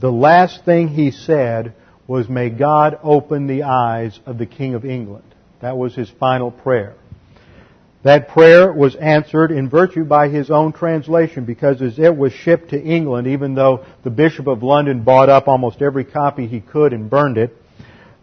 [0.00, 1.74] The last thing he said
[2.06, 5.34] was, May God open the eyes of the King of England.
[5.60, 6.94] That was his final prayer.
[8.02, 12.70] That prayer was answered in virtue by his own translation because as it was shipped
[12.70, 16.92] to England, even though the Bishop of London bought up almost every copy he could
[16.92, 17.56] and burned it,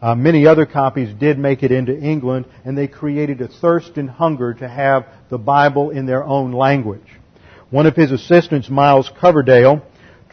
[0.01, 4.09] uh, many other copies did make it into England, and they created a thirst and
[4.09, 7.07] hunger to have the Bible in their own language.
[7.69, 9.81] One of his assistants, Miles Coverdale,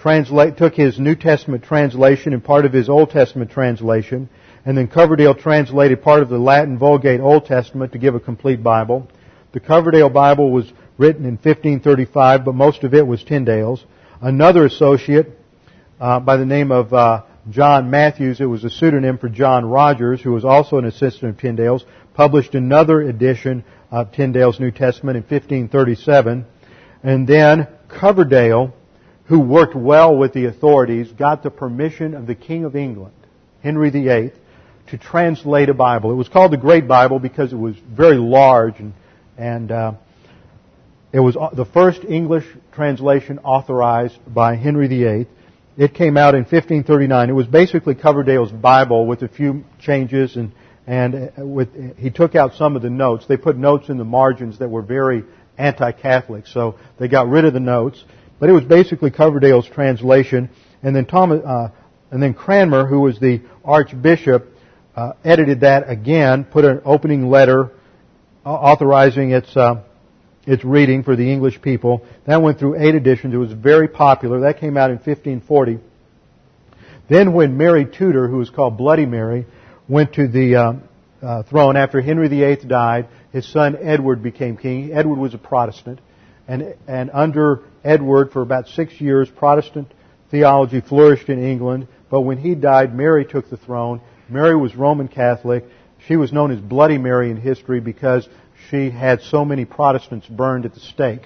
[0.03, 4.29] took his New Testament translation and part of his Old Testament translation,
[4.65, 8.63] and then Coverdale translated part of the Latin Vulgate Old Testament to give a complete
[8.63, 9.09] Bible.
[9.53, 13.85] The Coverdale Bible was written in 1535, but most of it was Tyndale's.
[14.21, 15.39] Another associate
[15.99, 20.21] uh, by the name of uh, John Matthews, it was a pseudonym for John Rogers,
[20.21, 25.23] who was also an assistant of Tyndale's, published another edition of Tyndale's New Testament in
[25.23, 26.45] 1537.
[27.03, 28.75] And then Coverdale,
[29.25, 33.15] who worked well with the authorities, got the permission of the King of England,
[33.63, 34.33] Henry VIII,
[34.91, 36.11] to translate a Bible.
[36.11, 38.93] It was called the Great Bible because it was very large and,
[39.39, 39.93] and uh,
[41.13, 45.27] it was the first English translation authorized by Henry VIII.
[45.77, 47.31] It came out in 1539.
[47.31, 50.53] It was basically Coverdale's Bible with a few changes and
[50.87, 53.25] and with, he took out some of the notes.
[53.29, 55.23] They put notes in the margins that were very
[55.57, 56.49] anti-Catholic.
[56.49, 58.03] So they got rid of the notes,
[58.41, 60.51] but it was basically Coverdale's translation.
[60.83, 61.69] And then Thomas, uh,
[62.11, 64.49] and then Cranmer, who was the Archbishop,
[64.97, 67.71] uh, edited that again, put an opening letter
[68.45, 69.83] authorizing its uh,
[70.47, 72.05] its reading for the English people.
[72.27, 73.35] That went through eight editions.
[73.35, 74.41] It was very popular.
[74.41, 75.79] That came out in 1540.
[77.09, 79.47] Then when Mary Tudor, who was called Bloody Mary,
[79.89, 80.73] went to the uh,
[81.23, 84.93] uh, throne after Henry VIII died, his son Edward became king.
[84.93, 86.01] Edward was a Protestant.
[86.49, 89.93] And, and under Edward, for about six years, Protestant
[90.31, 91.89] theology flourished in England.
[92.11, 94.01] But when he died, Mary took the throne.
[94.31, 95.65] Mary was Roman Catholic.
[96.07, 98.29] She was known as Bloody Mary in history because
[98.71, 101.23] she had so many Protestants burned at the stake.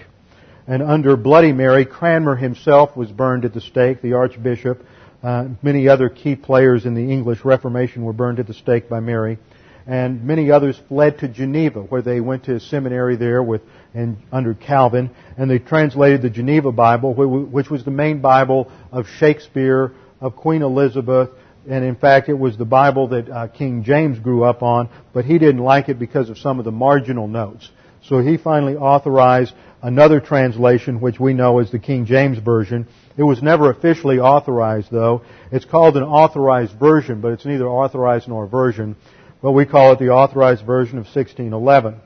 [0.66, 4.82] And under Bloody Mary, Cranmer himself was burned at the stake, the Archbishop.
[5.22, 9.00] Uh, many other key players in the English Reformation were burned at the stake by
[9.00, 9.38] Mary.
[9.86, 13.60] And many others fled to Geneva, where they went to a seminary there with,
[13.92, 19.06] and under Calvin, and they translated the Geneva Bible, which was the main Bible of
[19.18, 19.92] Shakespeare,
[20.22, 21.28] of Queen Elizabeth,
[21.68, 25.24] and in fact it was the Bible that uh, King James grew up on, but
[25.24, 27.70] he didn't like it because of some of the marginal notes.
[28.02, 32.86] So he finally authorized another translation, which we know as the King James Version.
[33.16, 35.22] It was never officially authorized, though.
[35.50, 38.96] It's called an authorized version, but it's neither authorized nor version.
[39.40, 42.00] But we call it the authorized version of 1611.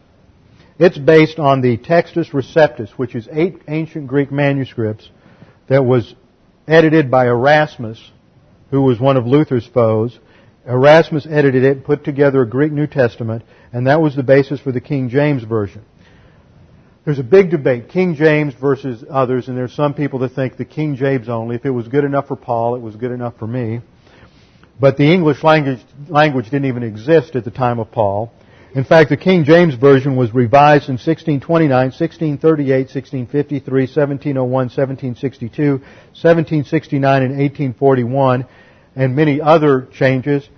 [0.79, 5.09] It's based on the Textus Receptus, which is eight ancient Greek manuscripts
[5.69, 6.15] that was
[6.69, 8.01] edited by Erasmus
[8.71, 10.19] who was one of Luther's foes.
[10.67, 13.43] Erasmus edited it, put together a Greek New Testament,
[13.73, 15.85] and that was the basis for the King James Version.
[17.05, 20.67] There's a big debate, King James versus others, and there's some people that think the
[20.67, 21.57] King James only.
[21.57, 23.81] If it was good enough for Paul, it was good enough for me.
[24.79, 28.31] But the English language, language didn't even exist at the time of Paul.
[28.79, 37.23] In fact, the King James Version was revised in 1629, 1638, 1653, 1701, 1762, 1769,
[37.25, 38.47] and 1841,
[38.95, 40.49] and many other changes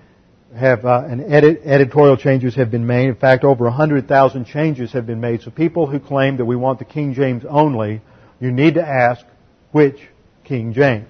[0.55, 3.09] have, uh, and edit, editorial changes have been made.
[3.09, 5.41] In fact, over 100,000 changes have been made.
[5.41, 8.03] So people who claim that we want the King James only,
[8.39, 9.25] you need to ask
[9.73, 9.99] which
[10.45, 11.09] King James.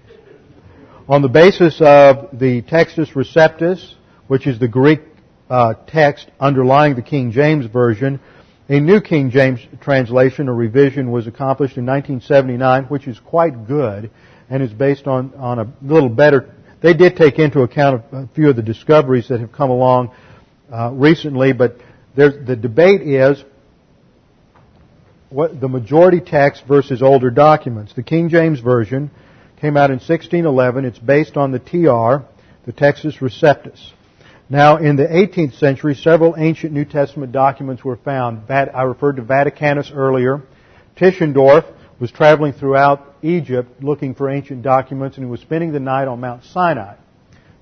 [1.08, 3.94] On the basis of the Textus Receptus,
[4.28, 5.09] which is the Greek
[5.50, 8.20] uh, text underlying the King James Version.
[8.68, 14.10] A New King James translation or revision was accomplished in 1979, which is quite good
[14.48, 16.54] and is based on, on a little better.
[16.80, 20.12] They did take into account a few of the discoveries that have come along
[20.72, 21.78] uh, recently, but
[22.14, 23.42] the debate is
[25.30, 27.92] what the majority text versus older documents.
[27.94, 29.10] The King James Version
[29.60, 30.84] came out in 1611.
[30.84, 32.24] It's based on the TR,
[32.66, 33.92] the Textus Receptus.
[34.52, 38.50] Now, in the 18th century, several ancient New Testament documents were found.
[38.50, 40.42] I referred to Vaticanus earlier.
[40.96, 41.64] Tischendorf
[42.00, 46.18] was traveling throughout Egypt looking for ancient documents, and he was spending the night on
[46.18, 46.96] Mount Sinai.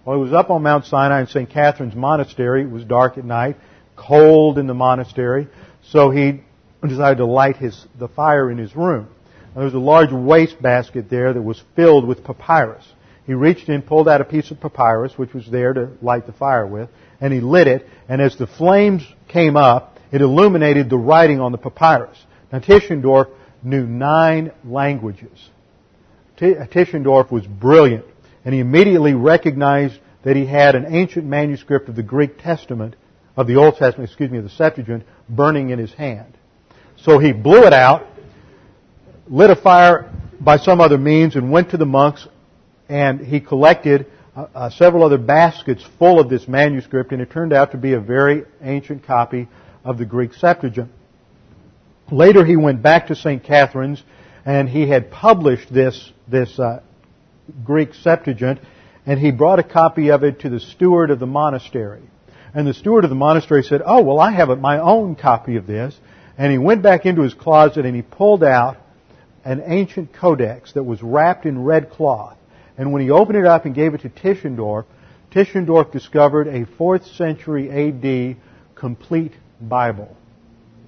[0.04, 1.50] While he was up on Mount Sinai in St.
[1.50, 3.58] Catherine's Monastery, it was dark at night,
[3.94, 5.48] cold in the monastery,
[5.82, 6.40] so he
[6.80, 9.08] decided to light his, the fire in his room.
[9.48, 12.86] Now, there was a large waste basket there that was filled with papyrus.
[13.28, 16.32] He reached in, pulled out a piece of papyrus, which was there to light the
[16.32, 16.88] fire with,
[17.20, 21.52] and he lit it, and as the flames came up, it illuminated the writing on
[21.52, 22.16] the papyrus.
[22.50, 23.28] Now Tischendorf
[23.62, 25.50] knew nine languages.
[26.40, 28.06] Uh, Tischendorf was brilliant,
[28.46, 32.96] and he immediately recognized that he had an ancient manuscript of the Greek Testament,
[33.36, 36.32] of the Old Testament, excuse me, of the Septuagint, burning in his hand.
[36.96, 38.06] So he blew it out,
[39.26, 40.10] lit a fire
[40.40, 42.26] by some other means, and went to the monks
[42.88, 47.52] and he collected uh, uh, several other baskets full of this manuscript, and it turned
[47.52, 49.48] out to be a very ancient copy
[49.84, 50.90] of the Greek Septuagint.
[52.10, 53.44] Later, he went back to St.
[53.44, 54.02] Catherine's,
[54.44, 56.80] and he had published this this uh,
[57.64, 58.60] Greek Septuagint,
[59.04, 62.02] and he brought a copy of it to the steward of the monastery.
[62.54, 65.66] And the steward of the monastery said, "Oh, well, I have my own copy of
[65.66, 65.98] this."
[66.38, 68.76] And he went back into his closet and he pulled out
[69.44, 72.37] an ancient codex that was wrapped in red cloth.
[72.78, 74.86] And when he opened it up and gave it to Tischendorf,
[75.32, 78.36] Tischendorf discovered a 4th century AD
[78.76, 80.16] complete Bible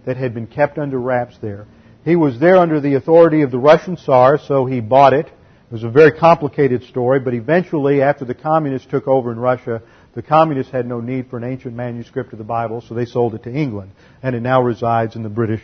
[0.06, 1.66] that had been kept under wraps there.
[2.04, 5.26] He was there under the authority of the Russian Tsar, so he bought it.
[5.26, 9.82] It was a very complicated story, but eventually, after the communists took over in Russia,
[10.14, 13.34] the communists had no need for an ancient manuscript of the Bible, so they sold
[13.34, 13.92] it to England,
[14.22, 15.62] and it now resides in the British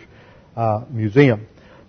[0.55, 1.47] uh, Museum.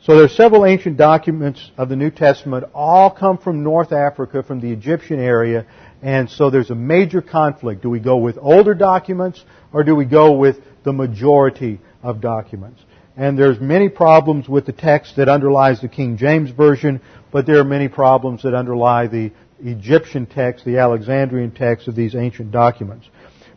[0.08, 4.42] So there are several ancient documents of the New Testament, all come from North Africa,
[4.42, 5.66] from the Egyptian area,
[6.02, 7.82] and so there's a major conflict.
[7.82, 9.44] Do we go with older documents
[9.74, 12.80] or do we go with the majority of documents?
[13.18, 17.60] And there's many problems with the text that underlies the King James Version, but there
[17.60, 23.10] are many problems that underlie the Egyptian text, the Alexandrian text of these ancient documents.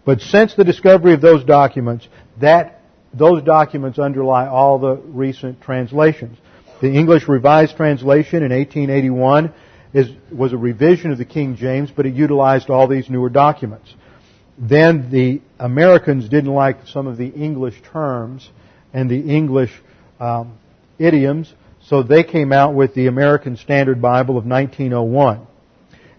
[0.04, 2.08] But since the discovery of those documents,
[2.40, 2.79] that
[3.12, 6.38] those documents underlie all the recent translations.
[6.80, 9.52] The English Revised Translation in 1881
[9.92, 13.92] is, was a revision of the King James, but it utilized all these newer documents.
[14.56, 18.48] Then the Americans didn't like some of the English terms
[18.92, 19.72] and the English
[20.18, 20.58] um,
[20.98, 25.46] idioms, so they came out with the American Standard Bible of 1901.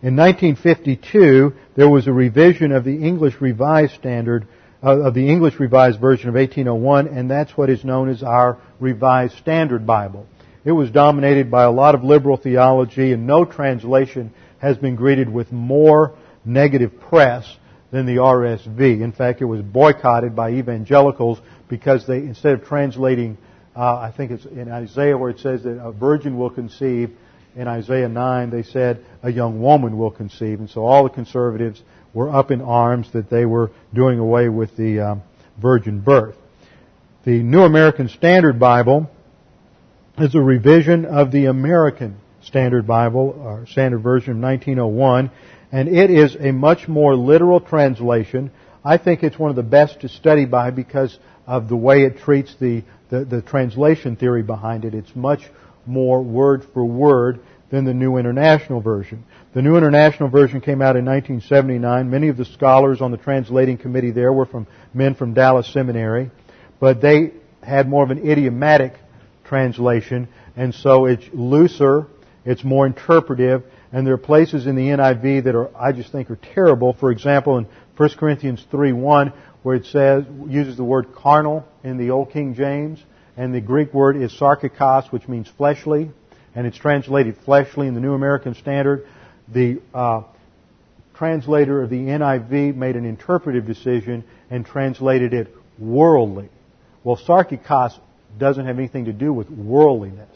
[0.03, 4.47] In 1952, there was a revision of the English Revised Standard,
[4.81, 9.37] of the English Revised Version of 1801, and that's what is known as our Revised
[9.37, 10.25] Standard Bible.
[10.65, 15.29] It was dominated by a lot of liberal theology, and no translation has been greeted
[15.29, 17.45] with more negative press
[17.91, 19.01] than the RSV.
[19.01, 23.37] In fact, it was boycotted by evangelicals because they, instead of translating,
[23.75, 27.11] uh, I think it's in Isaiah where it says that a virgin will conceive,
[27.55, 30.59] in Isaiah 9 they said a young woman will conceive.
[30.59, 31.81] And so all the conservatives
[32.13, 35.23] were up in arms that they were doing away with the um,
[35.61, 36.35] virgin birth.
[37.23, 39.09] The New American Standard Bible
[40.17, 45.31] is a revision of the American Standard Bible, or Standard Version of 1901,
[45.71, 48.51] and it is a much more literal translation.
[48.83, 52.17] I think it's one of the best to study by because of the way it
[52.17, 54.93] treats the, the, the translation theory behind it.
[54.95, 55.41] It's much
[55.85, 57.39] more word for word
[57.69, 59.23] than the New International Version.
[59.53, 62.09] The New International Version came out in 1979.
[62.09, 66.31] Many of the scholars on the translating committee there were from men from Dallas Seminary,
[66.79, 68.93] but they had more of an idiomatic
[69.43, 72.07] translation, and so it's looser,
[72.45, 76.31] it's more interpretive, and there are places in the NIV that are, I just think
[76.31, 76.93] are terrible.
[76.93, 77.67] For example, in
[77.97, 79.33] 1 Corinthians 3.1,
[79.63, 83.03] where it says, uses the word carnal in the Old King James,
[83.35, 86.09] and the Greek word is sarkikos, which means fleshly,
[86.55, 89.05] and it's translated fleshly in the New American Standard.
[89.53, 90.23] The uh,
[91.13, 96.49] translator of the NIV made an interpretive decision and translated it worldly.
[97.03, 97.97] Well, sarkikos
[98.37, 100.29] doesn't have anything to do with worldliness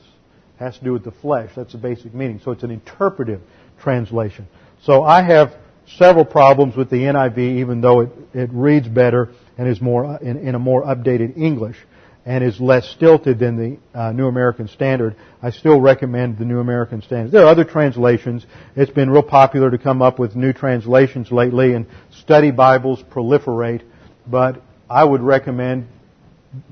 [0.59, 1.51] It has to do with the flesh.
[1.55, 2.41] That's the basic meaning.
[2.43, 3.41] So it's an interpretive
[3.79, 4.47] translation.
[4.83, 5.55] So I have
[5.97, 10.37] several problems with the NIV, even though it, it reads better and is more in,
[10.37, 11.77] in a more updated English
[12.26, 15.15] and is less stilted than the uh, New American Standard.
[15.43, 17.31] I still recommend the New American Standard.
[17.31, 18.45] There are other translations.
[18.76, 23.84] It's been real popular to come up with new translations lately, and study Bibles proliferate.
[24.26, 25.88] But I would recommend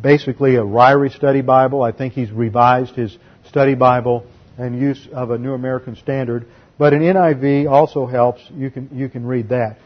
[0.02, 1.84] basically a Ryrie Study Bible.
[1.84, 3.16] I think he's revised his
[3.48, 4.26] Study Bible
[4.58, 6.48] and use of a New American Standard.
[6.80, 8.42] But an NIV also helps.
[8.56, 9.78] You can, you can read that.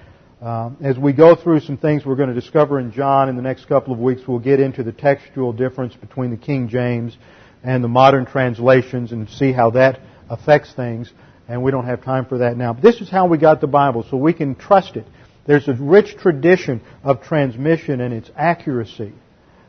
[0.41, 3.41] Um, as we go through some things we're going to discover in John in the
[3.41, 7.17] next couple of weeks, we'll get into the textual difference between the King James
[7.63, 9.99] and the modern translations and see how that
[10.29, 11.11] affects things.
[11.47, 12.73] And we don't have time for that now.
[12.73, 15.07] But this is how we got the Bible, so we can trust it.
[15.47, 19.13] There's a rich tradition of transmission and its accuracy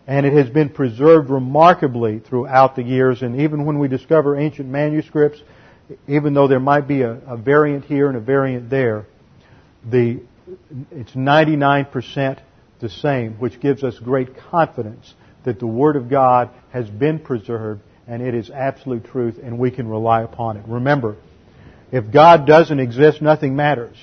[0.08, 3.20] and it has been preserved remarkably throughout the years.
[3.20, 5.38] And even when we discover ancient manuscripts,
[6.08, 9.04] even though there might be a, a variant here and a variant there,
[9.84, 10.20] the,
[10.90, 12.40] it's 99%
[12.80, 15.14] the same, which gives us great confidence
[15.44, 19.70] that the Word of God has been preserved and it is absolute truth and we
[19.70, 20.64] can rely upon it.
[20.66, 21.16] Remember,
[21.90, 23.96] if God doesn't exist, nothing matters.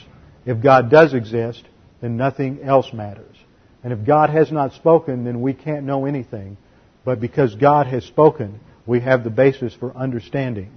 [0.46, 1.64] If God does exist,
[2.02, 3.36] then nothing else matters.
[3.84, 6.58] And if God has not spoken, then we can't know anything.
[7.04, 10.72] But because God has spoken, we have the basis for understanding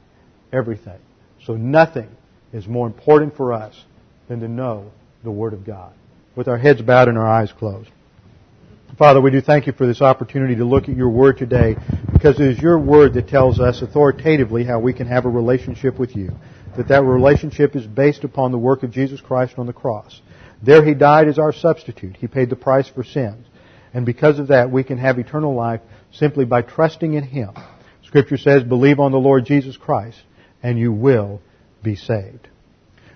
[0.53, 0.99] everything.
[1.45, 2.09] So nothing
[2.53, 3.75] is more important for us
[4.29, 4.91] than to know
[5.23, 5.93] the Word of God.
[6.37, 7.91] With our heads bowed and our eyes closed.
[8.97, 11.77] Father, we do thank you for this opportunity to look at your Word today
[12.13, 15.99] because it is your Word that tells us authoritatively how we can have a relationship
[15.99, 16.31] with you.
[16.77, 20.21] That that relationship is based upon the work of Jesus Christ on the cross.
[20.63, 22.17] There he died as our substitute.
[22.17, 23.47] He paid the price for sins.
[23.95, 25.81] And because of that, we can have eternal life
[26.13, 27.51] simply by trusting in him.
[28.05, 30.19] Scripture says, believe on the Lord Jesus Christ
[30.63, 31.41] and you will
[31.83, 32.49] be saved.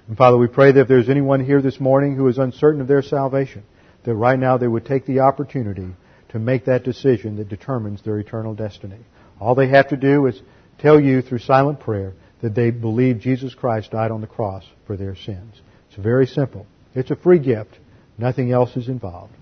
[0.09, 2.89] And Father, we pray that if there's anyone here this morning who is uncertain of
[2.89, 3.63] their salvation,
[4.05, 5.89] that right now they would take the opportunity
[6.31, 8.99] to make that decision that determines their eternal destiny.
[9.39, 10.41] All they have to do is
[10.79, 14.97] tell you through silent prayer that they believe Jesus Christ died on the cross for
[14.97, 15.61] their sins.
[15.89, 16.67] It's very simple.
[16.95, 17.79] It's a free gift.
[18.19, 19.33] Nothing else is involved.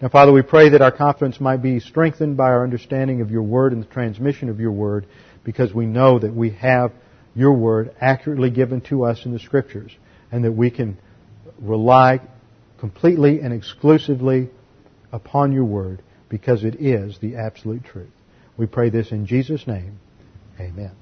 [0.00, 3.42] Now, Father, we pray that our confidence might be strengthened by our understanding of your
[3.42, 5.06] word and the transmission of your word
[5.44, 6.92] because we know that we have
[7.34, 9.92] your word accurately given to us in the scriptures
[10.36, 10.98] and that we can
[11.58, 12.20] rely
[12.78, 14.50] completely and exclusively
[15.10, 18.10] upon your word because it is the absolute truth.
[18.58, 19.98] We pray this in Jesus' name.
[20.60, 20.92] Amen.